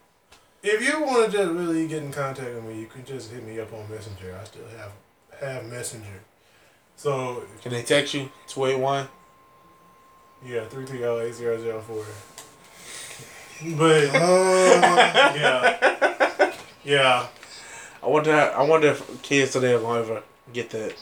If 0.63 0.81
you 0.81 0.99
want 1.05 1.31
to 1.31 1.37
just 1.37 1.51
really 1.51 1.87
get 1.87 2.01
in 2.01 2.11
contact 2.11 2.55
with 2.55 2.63
me, 2.65 2.79
you 2.79 2.87
can 2.87 3.05
just 3.05 3.31
hit 3.31 3.45
me 3.45 3.59
up 3.59 3.71
on 3.71 3.87
Messenger. 3.87 4.35
I 4.41 4.43
still 4.45 4.63
have 4.77 4.91
have 5.39 5.65
Messenger. 5.65 6.21
So 6.95 7.43
can 7.61 7.71
they 7.71 7.83
text 7.83 8.15
you 8.15 8.31
two 8.47 8.65
eight 8.65 8.79
one? 8.79 9.07
yeah, 10.43 10.65
three 10.65 10.87
three 10.87 10.97
zero 10.97 11.19
eight 11.19 11.35
zero 11.35 11.61
zero 11.61 11.79
four. 11.81 12.03
But 13.77 14.05
Uh, 14.15 15.33
yeah, 15.35 16.53
yeah. 16.83 17.27
I 18.01 18.07
wonder. 18.07 18.33
I 18.33 18.63
wonder 18.63 18.87
if 18.87 19.21
kids 19.21 19.51
today 19.53 19.73
are 19.75 19.79
gonna 19.79 19.99
ever 19.99 20.23
get 20.51 20.71
that. 20.71 20.95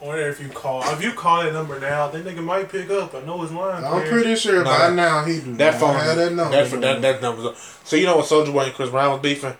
I 0.00 0.04
wonder 0.04 0.28
if 0.28 0.40
you 0.42 0.48
call. 0.50 0.82
If 0.92 1.02
you 1.02 1.12
call 1.12 1.42
that 1.42 1.52
number 1.54 1.80
now, 1.80 2.08
that 2.08 2.22
nigga 2.24 2.42
might 2.44 2.68
pick 2.68 2.90
up. 2.90 3.14
I 3.14 3.22
know 3.22 3.40
his 3.40 3.50
line. 3.52 3.82
I'm 3.82 4.02
clear. 4.02 4.10
pretty 4.12 4.36
sure 4.36 4.62
Nah. 4.62 4.88
by 4.88 4.94
now 4.94 5.24
he 5.24 5.40
do 5.40 5.54
That 5.56 5.72
not 5.72 5.80
phone. 5.80 5.94
have 5.94 6.16
that 6.16 6.32
number. 6.34 6.54
That, 6.64 6.80
that, 6.80 7.02
that 7.02 7.22
number's 7.22 7.58
So 7.84 7.96
you 7.96 8.04
know 8.04 8.16
what 8.18 8.26
Soulja 8.26 8.52
Boy 8.52 8.64
and 8.64 8.74
Chris 8.74 8.90
Brown 8.90 9.12
was 9.12 9.20
beefing? 9.22 9.56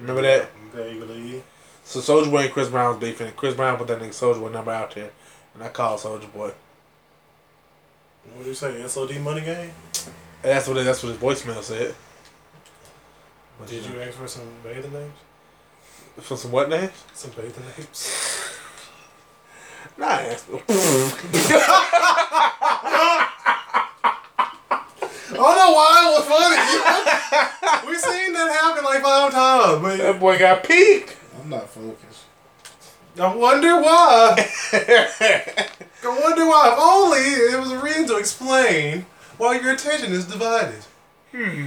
Remember 0.00 0.22
that? 0.22 0.50
Vaguely. 0.72 1.42
So 1.84 2.00
Soulja 2.00 2.30
Boy 2.30 2.44
and 2.44 2.52
Chris 2.52 2.68
Brown 2.70 2.88
was 2.94 2.98
beefing. 2.98 3.26
And 3.26 3.36
Chris 3.36 3.54
Brown 3.54 3.76
put 3.76 3.86
that 3.88 3.98
nigga 4.00 4.08
Soulja 4.10 4.40
Boy 4.40 4.48
number 4.48 4.70
out 4.70 4.94
there, 4.94 5.10
and 5.54 5.62
I 5.62 5.68
called 5.68 6.00
Soulja 6.00 6.32
Boy. 6.32 6.52
What 8.34 8.42
do 8.44 8.48
you 8.48 8.54
say? 8.54 8.86
SOD 8.86 9.20
Money 9.20 9.42
Gang? 9.42 9.70
And 10.42 10.52
that's 10.52 10.66
what 10.66 10.82
that's 10.82 11.02
what 11.02 11.10
his 11.12 11.18
voicemail 11.20 11.62
said. 11.62 11.94
But, 13.60 13.68
Did 13.68 13.84
you 13.84 14.00
ask 14.00 14.12
for 14.18 14.26
some 14.26 14.48
bathing 14.64 14.92
names? 14.92 15.12
for 16.22 16.36
some 16.36 16.50
what 16.50 16.70
names? 16.70 16.90
Some 17.12 17.30
bathing 17.32 17.62
names. 17.76 18.33
Nah, 19.96 20.06
I. 20.06 20.36
I 25.26 25.36
don't 25.36 25.56
know 25.56 25.72
why 25.72 25.88
it 26.04 26.10
was 26.14 26.26
funny. 26.28 27.88
We've 27.90 28.00
seen 28.00 28.32
that 28.34 28.52
happen 28.52 28.84
like 28.84 29.02
five 29.02 29.32
times, 29.32 29.82
but 29.82 29.96
that 29.98 30.20
boy 30.20 30.38
got 30.38 30.62
peaked. 30.62 31.16
I'm 31.40 31.48
not 31.50 31.68
focused. 31.68 32.24
I 33.20 33.34
wonder 33.34 33.80
why. 33.80 34.34
I 34.72 35.68
wonder 36.04 36.46
why. 36.46 36.72
If 36.72 36.78
only 36.78 37.18
it 37.18 37.60
was 37.60 37.72
a 37.72 37.78
reason 37.78 38.06
to 38.08 38.16
explain 38.16 39.06
why 39.38 39.58
your 39.58 39.72
attention 39.72 40.12
is 40.12 40.24
divided. 40.24 40.84
Hmm. 41.32 41.66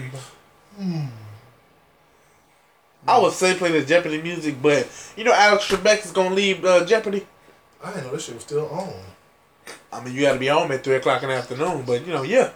Hmm. 0.77 1.05
I 3.07 3.19
would 3.19 3.33
say 3.33 3.55
play 3.55 3.71
the 3.71 3.85
Jeopardy 3.85 4.21
music, 4.21 4.61
but 4.61 4.87
you 5.15 5.23
know 5.23 5.33
Alex 5.33 5.67
Trebek 5.67 6.03
is 6.03 6.11
gonna 6.11 6.35
leave 6.35 6.63
uh, 6.65 6.85
Jeopardy. 6.85 7.25
I 7.83 7.91
didn't 7.93 8.05
know 8.07 8.13
this 8.13 8.25
shit 8.25 8.35
was 8.35 8.43
still 8.43 8.67
on. 8.69 8.93
I 9.91 10.03
mean, 10.03 10.13
you 10.13 10.21
got 10.21 10.33
to 10.33 10.39
be 10.39 10.47
home 10.47 10.71
at 10.71 10.83
three 10.83 10.95
o'clock 10.95 11.23
in 11.23 11.29
the 11.29 11.35
afternoon, 11.35 11.83
but 11.85 12.05
you 12.05 12.13
know, 12.13 12.23
yeah, 12.23 12.51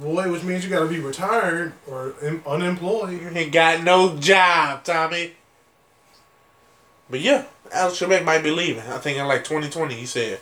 Boy, 0.00 0.30
which 0.30 0.42
means 0.42 0.64
you 0.64 0.70
gotta 0.70 0.86
be 0.88 0.98
retired 0.98 1.72
or 1.86 2.14
in, 2.20 2.42
unemployed. 2.46 3.20
you 3.20 3.28
ain't 3.28 3.52
got 3.52 3.84
no 3.84 4.16
job, 4.16 4.82
Tommy. 4.82 5.32
But 7.08 7.20
yeah, 7.20 7.44
Alex 7.72 8.00
Trebek 8.00 8.24
might 8.24 8.42
be 8.42 8.50
leaving. 8.50 8.82
I 8.90 8.98
think 8.98 9.18
in 9.18 9.26
like 9.26 9.44
2020, 9.44 9.94
he 9.94 10.06
said 10.06 10.40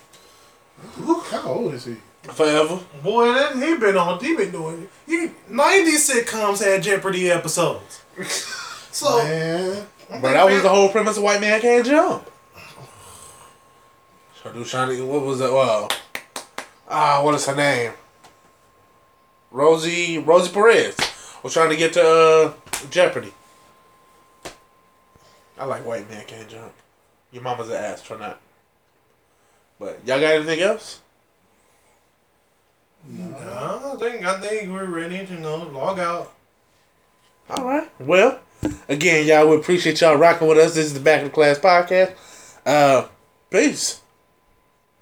How 1.30 1.43
old 1.53 1.74
is 1.74 1.84
he? 1.84 1.97
forever. 2.22 2.80
Boy, 3.03 3.26
that, 3.26 3.57
he 3.57 3.76
been 3.76 3.97
on. 3.97 4.20
He 4.24 4.34
been 4.37 4.53
doing. 4.53 4.89
He, 5.07 5.28
90s 5.51 6.11
sitcoms 6.11 6.64
had 6.64 6.82
Jeopardy 6.82 7.30
episodes. 7.30 8.03
So 8.95 9.24
Man, 9.24 9.87
But 10.11 10.34
that 10.34 10.45
was 10.45 10.62
the 10.62 10.68
whole 10.68 10.91
premise 10.91 11.16
of 11.16 11.22
White 11.22 11.41
Man 11.41 11.59
Can't 11.62 11.87
Jump. 11.87 12.30
So 14.43 14.53
do 14.53 14.64
trying 14.64 14.97
to 14.97 15.07
what 15.07 15.22
was 15.22 15.38
that? 15.38 15.53
Well, 15.53 15.88
ah, 16.88 17.22
what 17.22 17.34
is 17.36 17.47
her 17.47 17.55
name? 17.55 17.93
Rosie 19.53 20.18
Rosie 20.18 20.53
Perez 20.53 20.97
was 21.43 21.53
trying 21.53 21.70
to 21.70 21.76
get 21.76 21.93
to 21.93 22.03
uh, 22.03 22.53
Jeopardy. 22.90 23.32
I 25.59 25.64
like 25.64 25.86
White 25.86 26.11
Man 26.11 26.24
Can't 26.26 26.49
Jump. 26.49 26.72
Your 27.30 27.43
mama's 27.43 27.68
an 27.68 27.76
ass, 27.76 28.03
try 28.03 28.18
not. 28.18 28.40
But 29.78 30.01
y'all 30.05 30.18
got 30.18 30.34
anything 30.34 30.61
else? 30.61 31.01
No, 33.09 33.95
I 33.95 33.97
think 34.01 34.24
I 34.24 34.40
think 34.40 34.72
we're 34.72 34.86
ready 34.86 35.24
to 35.24 35.34
you 35.34 35.38
know 35.38 35.68
log 35.68 36.01
out. 36.01 36.32
All 37.49 37.64
right. 37.64 37.88
Well, 38.01 38.40
again, 38.88 39.26
y'all, 39.26 39.49
we 39.49 39.57
appreciate 39.57 40.01
y'all 40.01 40.16
rocking 40.16 40.49
with 40.49 40.59
us. 40.59 40.74
This 40.74 40.86
is 40.86 40.95
the 40.95 41.01
Back 41.01 41.22
of 41.22 41.28
the 41.28 41.34
Class 41.34 41.59
podcast. 41.61 42.14
Uh, 42.66 43.07
peace. 43.49 44.01